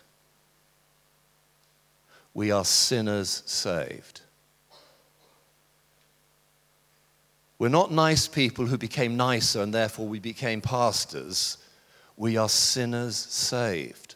We 2.33 2.51
are 2.51 2.65
sinners 2.65 3.41
saved. 3.45 4.21
We're 7.57 7.69
not 7.69 7.91
nice 7.91 8.27
people 8.27 8.65
who 8.65 8.77
became 8.77 9.15
nicer 9.15 9.61
and 9.61 9.73
therefore 9.73 10.07
we 10.07 10.19
became 10.19 10.61
pastors. 10.61 11.57
We 12.17 12.37
are 12.37 12.49
sinners 12.49 13.15
saved. 13.15 14.15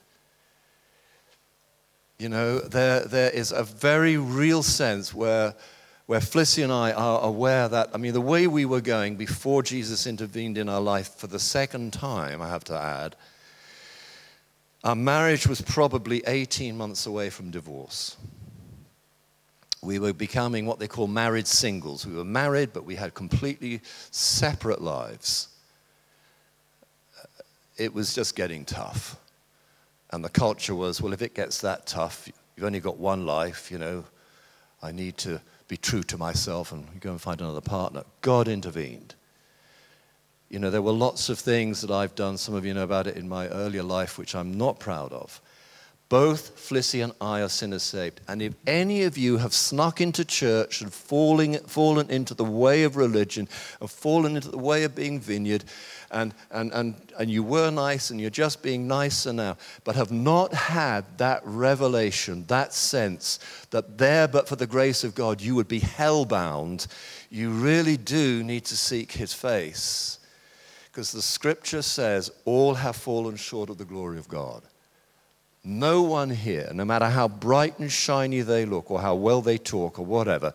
You 2.18 2.28
know, 2.28 2.60
there, 2.60 3.06
there 3.06 3.30
is 3.30 3.54
a 3.54 3.64
very 3.64 4.18
real 4.18 4.62
sense 4.62 5.14
where, 5.14 5.56
where 6.06 6.20
Flissy 6.20 6.64
and 6.64 6.72
I 6.72 6.92
are 6.92 7.22
aware 7.22 7.70
that, 7.70 7.92
I 7.94 7.98
mean, 7.98 8.12
the 8.12 8.20
way 8.20 8.46
we 8.46 8.66
were 8.66 8.82
going 8.82 9.16
before 9.16 9.64
Jesus 9.64 10.06
intervened 10.06 10.58
in 10.58 10.68
our 10.68 10.82
life 10.82 11.16
for 11.16 11.28
the 11.28 11.40
second 11.40 11.94
time, 11.94 12.42
I 12.42 12.50
have 12.50 12.66
to 12.66 12.78
add, 12.78 13.16
our 14.84 14.96
marriage 14.96 15.48
was 15.48 15.62
probably 15.62 16.22
18 16.28 16.76
months 16.76 17.06
away 17.06 17.30
from 17.30 17.52
divorce 17.52 18.18
we 19.82 20.00
were 20.00 20.14
becoming 20.14 20.66
what 20.66 20.80
they 20.80 20.88
call 20.88 21.08
married 21.08 21.48
singles. 21.48 22.06
We 22.06 22.16
were 22.16 22.26
married, 22.26 22.74
but 22.74 22.86
we 22.86 22.96
had 22.96 23.14
completely 23.14 23.82
separate 24.12 24.82
lives. 24.82 25.48
It 27.78 27.94
was 27.94 28.14
just 28.14 28.36
getting 28.36 28.66
tough. 28.66 29.16
And 30.12 30.24
the 30.24 30.30
culture 30.30 30.76
was 30.76 31.02
well, 31.02 31.14
if 31.14 31.22
it 31.22 31.34
gets 31.34 31.62
that 31.62 31.86
tough, 31.86 32.30
you've 32.56 32.66
only 32.66 32.80
got 32.80 32.98
one 32.98 33.26
life, 33.26 33.72
you 33.72 33.78
know, 33.78 34.04
I 34.82 34.92
need 34.92 35.18
to 35.20 35.42
be 35.68 35.78
true 35.78 36.04
to 36.04 36.18
myself 36.18 36.72
and 36.72 37.00
go 37.00 37.12
and 37.12 37.22
find 37.22 37.40
another 37.40 37.62
partner. 37.62 38.04
God 38.22 38.48
intervened. 38.48 39.16
You 40.50 40.60
know, 40.60 40.72
there 40.72 40.82
were 40.82 40.92
lots 40.92 41.30
of 41.30 41.38
things 41.38 41.82
that 41.82 41.92
I've 41.92 42.16
done, 42.16 42.38
some 42.38 42.56
of 42.56 42.66
you 42.66 42.74
know 42.74 42.84
about 42.84 43.06
it 43.06 43.18
in 43.18 43.30
my 43.30 43.48
earlier 43.50 43.84
life, 43.84 44.18
which 44.18 44.34
I'm 44.34 44.58
not 44.58 44.80
proud 44.80 45.14
of. 45.14 45.40
Both 46.10 46.56
Flissy 46.58 47.04
and 47.04 47.14
I 47.22 47.42
are 47.42 47.50
sinners 47.50 47.84
saved. 47.84 48.20
And 48.28 48.42
if 48.42 48.56
any 48.66 49.04
of 49.04 49.16
you 49.16 49.38
have 49.38 49.54
snuck 49.54 50.02
into 50.02 50.26
church 50.26 50.82
and 50.82 50.92
falling, 50.92 51.60
fallen 51.60 52.10
into 52.10 52.34
the 52.34 52.44
way 52.44 52.82
of 52.82 52.96
religion 52.96 53.48
and 53.80 53.92
fallen 53.92 54.36
into 54.36 54.50
the 54.50 54.58
way 54.58 54.84
of 54.86 54.96
being 54.96 55.20
vineyard, 55.20 55.66
and, 56.10 56.34
and, 56.50 56.72
and, 56.74 56.96
and 57.20 57.30
you 57.30 57.44
were 57.44 57.70
nice 57.70 58.10
and 58.10 58.20
you're 58.20 58.32
just 58.32 58.64
being 58.64 58.88
nicer 58.88 59.32
now, 59.32 59.56
but 59.84 59.96
have 59.96 60.12
not 60.12 60.52
had 60.52 61.06
that 61.20 61.42
revelation, 61.46 62.44
that 62.48 62.74
sense 62.74 63.38
that 63.70 64.00
there, 64.00 64.28
but 64.28 64.48
for 64.48 64.56
the 64.56 64.66
grace 64.66 65.04
of 65.04 65.14
God, 65.14 65.40
you 65.40 65.54
would 65.54 65.68
be 65.68 65.80
hellbound, 65.80 66.88
you 67.30 67.52
really 67.52 67.98
do 67.98 68.44
need 68.44 68.66
to 68.66 68.76
seek 68.76 69.12
his 69.12 69.32
face. 69.32 70.18
Because 70.92 71.12
the 71.12 71.22
scripture 71.22 71.84
says, 71.84 72.32
all 72.46 72.74
have 72.74 72.96
fallen 72.96 73.36
short 73.36 73.70
of 73.70 73.78
the 73.78 73.86
glory 73.86 74.18
of 74.18 74.28
God. 74.28 74.64
No 75.64 76.02
one 76.02 76.30
here, 76.30 76.70
no 76.74 76.86
matter 76.86 77.10
how 77.10 77.28
bright 77.28 77.80
and 77.80 77.92
shiny 77.92 78.42
they 78.42 78.66
look 78.66 78.90
or 78.90 79.02
how 79.02 79.16
well 79.16 79.42
they 79.42 79.58
talk 79.58 80.00
or 80.00 80.06
whatever, 80.06 80.54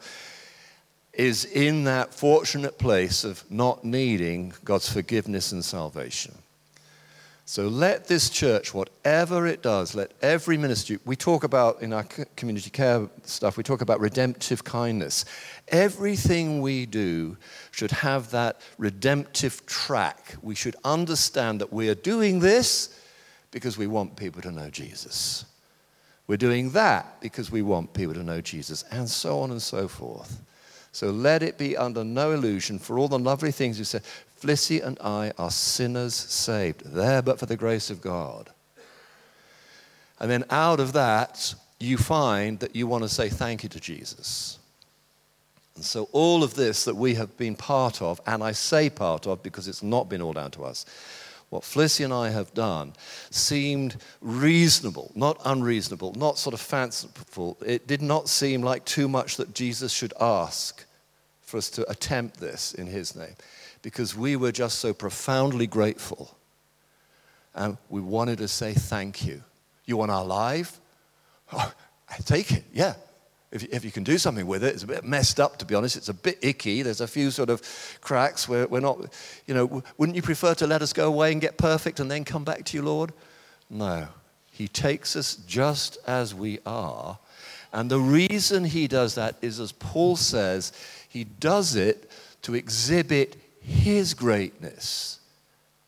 is 1.12 1.44
in 1.44 1.84
that 1.84 2.12
fortunate 2.12 2.78
place 2.78 3.22
of 3.24 3.44
not 3.50 3.84
needing 3.84 4.52
God's 4.64 4.88
forgiveness 4.92 5.52
and 5.52 5.64
salvation. 5.64 6.34
So 7.46 7.68
let 7.68 8.08
this 8.08 8.30
church, 8.30 8.72
whatever 8.72 9.46
it 9.46 9.62
does, 9.62 9.94
let 9.94 10.12
every 10.22 10.56
ministry, 10.56 10.98
we 11.04 11.14
talk 11.14 11.44
about 11.44 11.82
in 11.82 11.92
our 11.92 12.04
community 12.36 12.70
care 12.70 13.06
stuff, 13.24 13.58
we 13.58 13.62
talk 13.62 13.82
about 13.82 14.00
redemptive 14.00 14.64
kindness. 14.64 15.26
Everything 15.68 16.62
we 16.62 16.86
do 16.86 17.36
should 17.70 17.90
have 17.90 18.30
that 18.30 18.62
redemptive 18.78 19.66
track. 19.66 20.36
We 20.40 20.54
should 20.54 20.74
understand 20.84 21.60
that 21.60 21.70
we 21.70 21.90
are 21.90 21.94
doing 21.94 22.40
this 22.40 22.98
because 23.54 23.78
we 23.78 23.86
want 23.86 24.16
people 24.16 24.42
to 24.42 24.50
know 24.50 24.68
Jesus. 24.68 25.44
We're 26.26 26.36
doing 26.36 26.70
that 26.70 27.20
because 27.20 27.52
we 27.52 27.62
want 27.62 27.94
people 27.94 28.12
to 28.14 28.24
know 28.24 28.40
Jesus, 28.40 28.82
and 28.90 29.08
so 29.08 29.38
on 29.38 29.52
and 29.52 29.62
so 29.62 29.86
forth. 29.86 30.40
So 30.90 31.10
let 31.10 31.40
it 31.40 31.56
be 31.56 31.76
under 31.76 32.02
no 32.02 32.32
illusion 32.32 32.80
for 32.80 32.98
all 32.98 33.06
the 33.06 33.16
lovely 33.16 33.52
things 33.52 33.78
you 33.78 33.84
said. 33.84 34.02
Flissy 34.40 34.84
and 34.84 34.98
I 35.00 35.30
are 35.38 35.52
sinners 35.52 36.14
saved, 36.14 36.84
there 36.84 37.22
but 37.22 37.38
for 37.38 37.46
the 37.46 37.56
grace 37.56 37.90
of 37.90 38.00
God. 38.00 38.50
And 40.18 40.28
then 40.28 40.42
out 40.50 40.80
of 40.80 40.92
that, 40.94 41.54
you 41.78 41.96
find 41.96 42.58
that 42.58 42.74
you 42.74 42.88
want 42.88 43.04
to 43.04 43.08
say 43.08 43.28
thank 43.28 43.62
you 43.62 43.68
to 43.68 43.78
Jesus. 43.78 44.58
And 45.76 45.84
so, 45.84 46.08
all 46.10 46.42
of 46.42 46.54
this 46.54 46.84
that 46.86 46.96
we 46.96 47.14
have 47.14 47.36
been 47.36 47.54
part 47.54 48.02
of, 48.02 48.20
and 48.26 48.42
I 48.42 48.50
say 48.50 48.90
part 48.90 49.28
of 49.28 49.44
because 49.44 49.68
it's 49.68 49.82
not 49.82 50.08
been 50.08 50.22
all 50.22 50.32
down 50.32 50.50
to 50.52 50.64
us, 50.64 50.86
what 51.50 51.64
Felicity 51.64 52.04
and 52.04 52.12
I 52.12 52.30
have 52.30 52.52
done 52.54 52.94
seemed 53.30 53.96
reasonable, 54.20 55.12
not 55.14 55.40
unreasonable, 55.44 56.14
not 56.14 56.38
sort 56.38 56.54
of 56.54 56.60
fanciful. 56.60 57.56
It 57.64 57.86
did 57.86 58.02
not 58.02 58.28
seem 58.28 58.62
like 58.62 58.84
too 58.84 59.08
much 59.08 59.36
that 59.36 59.54
Jesus 59.54 59.92
should 59.92 60.12
ask 60.20 60.84
for 61.42 61.58
us 61.58 61.70
to 61.70 61.88
attempt 61.90 62.40
this 62.40 62.74
in 62.74 62.86
His 62.86 63.14
name 63.14 63.34
because 63.82 64.16
we 64.16 64.34
were 64.34 64.52
just 64.52 64.78
so 64.78 64.92
profoundly 64.92 65.66
grateful. 65.66 66.36
And 67.54 67.76
we 67.88 68.00
wanted 68.00 68.38
to 68.38 68.48
say 68.48 68.72
thank 68.72 69.24
you. 69.24 69.42
You 69.84 69.96
want 69.96 70.10
our 70.10 70.24
life? 70.24 70.80
Oh, 71.52 71.72
I 72.08 72.16
take 72.24 72.50
it, 72.52 72.64
yeah. 72.72 72.94
If 73.54 73.62
you, 73.62 73.68
if 73.70 73.84
you 73.84 73.92
can 73.92 74.02
do 74.02 74.18
something 74.18 74.46
with 74.48 74.64
it, 74.64 74.74
it's 74.74 74.82
a 74.82 74.86
bit 74.88 75.04
messed 75.04 75.38
up, 75.38 75.58
to 75.58 75.64
be 75.64 75.76
honest. 75.76 75.96
It's 75.96 76.08
a 76.08 76.14
bit 76.14 76.38
icky. 76.42 76.82
There's 76.82 77.00
a 77.00 77.06
few 77.06 77.30
sort 77.30 77.50
of 77.50 77.62
cracks 78.00 78.48
where 78.48 78.66
we're 78.66 78.80
not, 78.80 78.98
you 79.46 79.54
know, 79.54 79.82
wouldn't 79.96 80.16
you 80.16 80.22
prefer 80.22 80.54
to 80.54 80.66
let 80.66 80.82
us 80.82 80.92
go 80.92 81.06
away 81.06 81.30
and 81.30 81.40
get 81.40 81.56
perfect 81.56 82.00
and 82.00 82.10
then 82.10 82.24
come 82.24 82.42
back 82.42 82.64
to 82.64 82.76
you, 82.76 82.82
Lord? 82.82 83.12
No. 83.70 84.08
He 84.50 84.66
takes 84.66 85.14
us 85.14 85.36
just 85.36 85.98
as 86.06 86.34
we 86.34 86.58
are. 86.66 87.18
And 87.72 87.88
the 87.88 88.00
reason 88.00 88.64
he 88.64 88.88
does 88.88 89.14
that 89.14 89.36
is, 89.40 89.60
as 89.60 89.70
Paul 89.70 90.16
says, 90.16 90.72
he 91.08 91.22
does 91.24 91.76
it 91.76 92.10
to 92.42 92.54
exhibit 92.54 93.36
his 93.60 94.14
greatness 94.14 95.20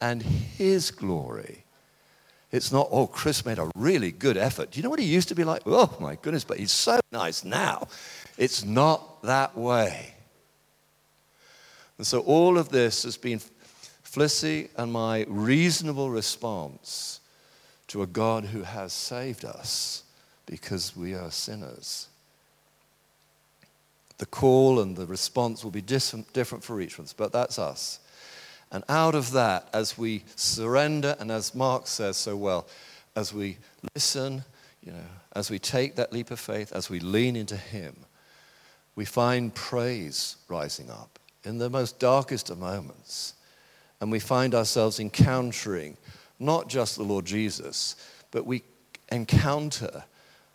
and 0.01 0.23
his 0.23 0.93
glory. 0.93 1.66
It's 2.57 2.73
not, 2.73 2.89
oh, 2.91 3.07
Chris 3.07 3.45
made 3.45 3.59
a 3.59 3.71
really 3.77 4.11
good 4.11 4.39
effort. 4.39 4.71
Do 4.71 4.79
you 4.79 4.83
know 4.83 4.91
what 4.91 4.99
he 4.99 5.05
used 5.05 5.29
to 5.29 5.35
be 5.35 5.45
like? 5.45 5.63
Oh, 5.67 5.95
my 6.01 6.17
goodness, 6.17 6.43
but 6.43 6.59
he's 6.59 6.73
so 6.73 6.99
nice 7.13 7.45
now. 7.45 7.87
It's 8.39 8.65
not 8.65 9.23
that 9.23 9.57
way. 9.57 10.15
And 11.99 12.07
so 12.07 12.21
all 12.21 12.57
of 12.57 12.71
this 12.71 13.03
has 13.03 13.19
been 13.19 13.41
Flissy 14.03 14.71
and 14.77 14.91
my 14.91 15.27
reasonable 15.29 16.11
response 16.11 17.21
to 17.89 18.03
a 18.03 18.07
God 18.07 18.47
who 18.47 18.63
has 18.63 18.95
saved 18.95 19.45
us 19.45 20.03
because 20.47 20.97
we 20.97 21.15
are 21.15 21.31
sinners. 21.31 22.09
The 24.17 24.27
call 24.27 24.81
and 24.81 24.97
the 24.97 25.07
response 25.07 25.63
will 25.63 25.71
be 25.71 25.83
different, 25.83 26.65
for 26.65 26.81
each 26.81 26.99
of 26.99 27.05
us, 27.05 27.13
but 27.13 27.33
that's 27.33 27.59
us. 27.59 28.01
And 28.73 28.85
out 28.89 29.15
of 29.15 29.33
that, 29.33 29.69
as 29.73 29.97
we 29.97 30.25
surrender, 30.35 31.17
and 31.21 31.31
as 31.31 31.55
Mark 31.55 31.87
says 31.87 32.17
so 32.17 32.37
well, 32.37 32.67
as 33.15 33.33
we 33.33 33.59
listen, 33.95 34.45
you 34.83 34.93
know, 34.93 35.07
as 35.35 35.51
we 35.51 35.59
take 35.59 35.97
that 35.97 36.13
leap 36.13 36.31
of 36.31 36.41
faith, 36.41 36.73
as 36.73 36.91
we 36.91 36.99
lean 36.99 37.37
into 37.37 37.57
Him, 37.57 37.97
we 38.95 39.05
find 39.05 39.55
praise 39.55 40.37
rising 40.49 40.91
up 40.91 41.19
in 41.45 41.59
the 41.59 41.71
most 41.71 41.99
darkest 41.99 42.51
of 42.51 42.59
moments. 42.59 43.35
And 44.01 44.11
we 44.11 44.19
find 44.19 44.55
ourselves 44.55 45.01
encountering 45.01 45.97
not 46.39 46.69
just 46.69 46.97
the 46.97 47.03
Lord 47.03 47.25
Jesus, 47.25 47.97
but 48.31 48.47
we 48.47 48.63
encounter 49.11 50.05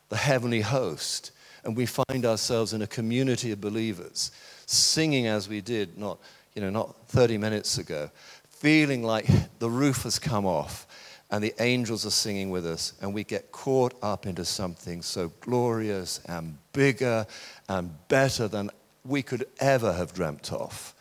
the 0.09 0.17
heavenly 0.17 0.61
host. 0.61 1.31
And 1.63 1.77
we 1.77 1.85
find 1.85 2.25
ourselves 2.25 2.73
in 2.73 2.81
a 2.81 2.87
community 2.87 3.51
of 3.51 3.61
believers, 3.61 4.31
singing 4.65 5.27
as 5.27 5.47
we 5.47 5.61
did, 5.61 5.97
not 5.97 6.19
you 6.53 6.61
know, 6.61 6.69
not 6.69 6.95
30 7.07 7.37
minutes 7.37 7.77
ago, 7.77 8.09
feeling 8.49 9.03
like 9.03 9.27
the 9.59 9.69
roof 9.69 10.03
has 10.03 10.19
come 10.19 10.45
off 10.45 10.87
and 11.31 11.41
the 11.41 11.53
angels 11.59 12.05
are 12.05 12.11
singing 12.11 12.49
with 12.49 12.65
us, 12.65 12.91
and 13.01 13.13
we 13.13 13.23
get 13.23 13.53
caught 13.53 13.93
up 14.03 14.25
into 14.25 14.43
something 14.43 15.01
so 15.01 15.31
glorious 15.39 16.19
and 16.27 16.57
bigger 16.73 17.25
and 17.69 17.89
better 18.09 18.49
than 18.49 18.69
we 19.05 19.23
could 19.23 19.47
ever 19.59 19.93
have 19.93 20.13
dreamt 20.13 20.51
of. 20.51 20.93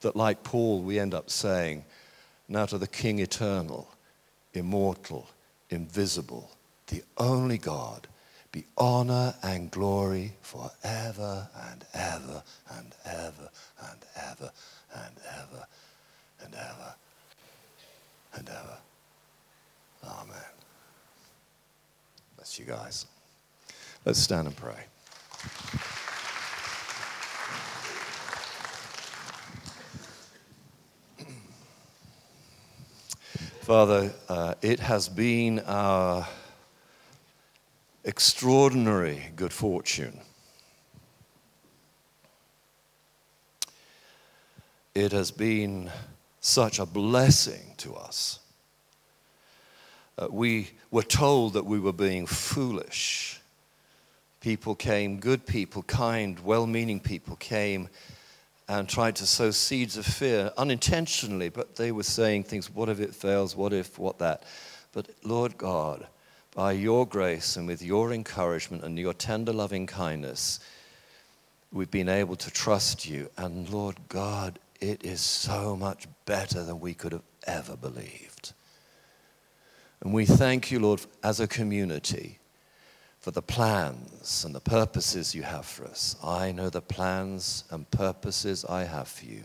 That, 0.00 0.16
like 0.16 0.42
Paul, 0.42 0.80
we 0.80 0.98
end 0.98 1.12
up 1.12 1.28
saying, 1.28 1.84
Now 2.48 2.64
to 2.66 2.78
the 2.78 2.86
King 2.86 3.18
eternal, 3.18 3.86
immortal, 4.54 5.28
invisible, 5.68 6.50
the 6.86 7.02
only 7.18 7.58
God, 7.58 8.08
be 8.56 8.64
honor 8.78 9.34
and 9.42 9.70
glory 9.70 10.32
forever 10.40 11.46
and 11.68 11.84
ever 11.92 12.42
and 12.74 12.94
ever 13.04 13.50
and 13.82 14.04
ever 14.14 14.50
and 14.94 15.12
ever 15.28 15.66
and 16.42 16.54
ever 16.54 16.94
and 18.32 18.48
ever. 18.48 18.78
Amen. 20.04 20.38
Bless 22.36 22.58
you 22.58 22.64
guys. 22.64 23.04
Let's 24.06 24.20
stand 24.20 24.46
and 24.46 24.56
pray. 24.56 24.84
Father, 33.60 34.14
uh, 34.30 34.54
it 34.62 34.80
has 34.80 35.10
been 35.10 35.60
our 35.66 36.26
extraordinary 38.06 39.30
good 39.36 39.52
fortune 39.52 40.20
It 44.96 45.12
has 45.12 45.30
been 45.30 45.90
such 46.40 46.78
a 46.78 46.86
blessing 46.86 47.74
to 47.76 47.94
us. 47.96 48.38
Uh, 50.16 50.28
we 50.30 50.70
were 50.90 51.02
told 51.02 51.52
that 51.52 51.66
we 51.66 51.78
were 51.78 51.92
being 51.92 52.24
foolish. 52.24 53.38
People 54.40 54.74
came, 54.74 55.20
good 55.20 55.44
people, 55.44 55.82
kind, 55.82 56.40
well 56.40 56.66
meaning 56.66 56.98
people 56.98 57.36
came 57.36 57.90
and 58.70 58.88
tried 58.88 59.16
to 59.16 59.26
sow 59.26 59.50
seeds 59.50 59.98
of 59.98 60.06
fear 60.06 60.50
unintentionally, 60.56 61.50
but 61.50 61.76
they 61.76 61.92
were 61.92 62.02
saying 62.02 62.44
things 62.44 62.70
what 62.70 62.88
if 62.88 62.98
it 62.98 63.14
fails, 63.14 63.54
what 63.54 63.74
if, 63.74 63.98
what 63.98 64.18
that. 64.20 64.44
But 64.92 65.10
Lord 65.24 65.58
God, 65.58 66.06
by 66.56 66.72
your 66.72 67.06
grace 67.06 67.56
and 67.56 67.66
with 67.66 67.82
your 67.82 68.14
encouragement 68.14 68.82
and 68.82 68.98
your 68.98 69.12
tender 69.12 69.52
loving 69.52 69.86
kindness, 69.86 70.58
we've 71.70 71.90
been 71.90 72.08
able 72.08 72.34
to 72.34 72.50
trust 72.50 73.06
you. 73.06 73.30
And 73.36 73.68
Lord 73.68 73.96
God, 74.08 74.58
it 74.80 75.04
is 75.04 75.20
so 75.20 75.76
much 75.76 76.06
better 76.24 76.64
than 76.64 76.80
we 76.80 76.94
could 76.94 77.12
have 77.12 77.24
ever 77.46 77.76
believed. 77.76 78.54
And 80.00 80.14
we 80.14 80.24
thank 80.24 80.70
you, 80.70 80.80
Lord, 80.80 81.02
as 81.22 81.40
a 81.40 81.46
community 81.46 82.38
for 83.20 83.32
the 83.32 83.42
plans 83.42 84.42
and 84.42 84.54
the 84.54 84.60
purposes 84.60 85.34
you 85.34 85.42
have 85.42 85.66
for 85.66 85.84
us. 85.84 86.16
I 86.24 86.52
know 86.52 86.70
the 86.70 86.80
plans 86.80 87.64
and 87.70 87.90
purposes 87.90 88.64
I 88.64 88.84
have 88.84 89.08
for 89.08 89.26
you. 89.26 89.44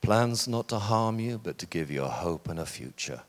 Plans 0.00 0.48
not 0.48 0.68
to 0.68 0.78
harm 0.78 1.20
you, 1.20 1.36
but 1.36 1.58
to 1.58 1.66
give 1.66 1.90
you 1.90 2.02
a 2.02 2.08
hope 2.08 2.48
and 2.48 2.58
a 2.58 2.66
future. 2.66 3.20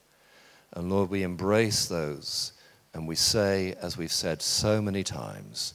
And 0.72 0.90
Lord, 0.90 1.10
we 1.10 1.24
embrace 1.24 1.88
those 1.88 2.54
and 2.96 3.10
we 3.10 3.16
say, 3.16 3.76
as 3.82 3.98
we've 3.98 4.12
said 4.12 4.42
so 4.42 4.82
many 4.82 5.04
times, 5.04 5.74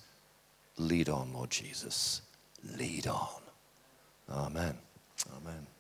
lead 0.78 1.11
on, 1.11 1.35
Lord 1.35 1.50
Jesus. 1.50 2.22
Lead 2.78 3.06
on. 3.06 3.42
Amen. 4.30 4.78
Amen. 5.37 5.66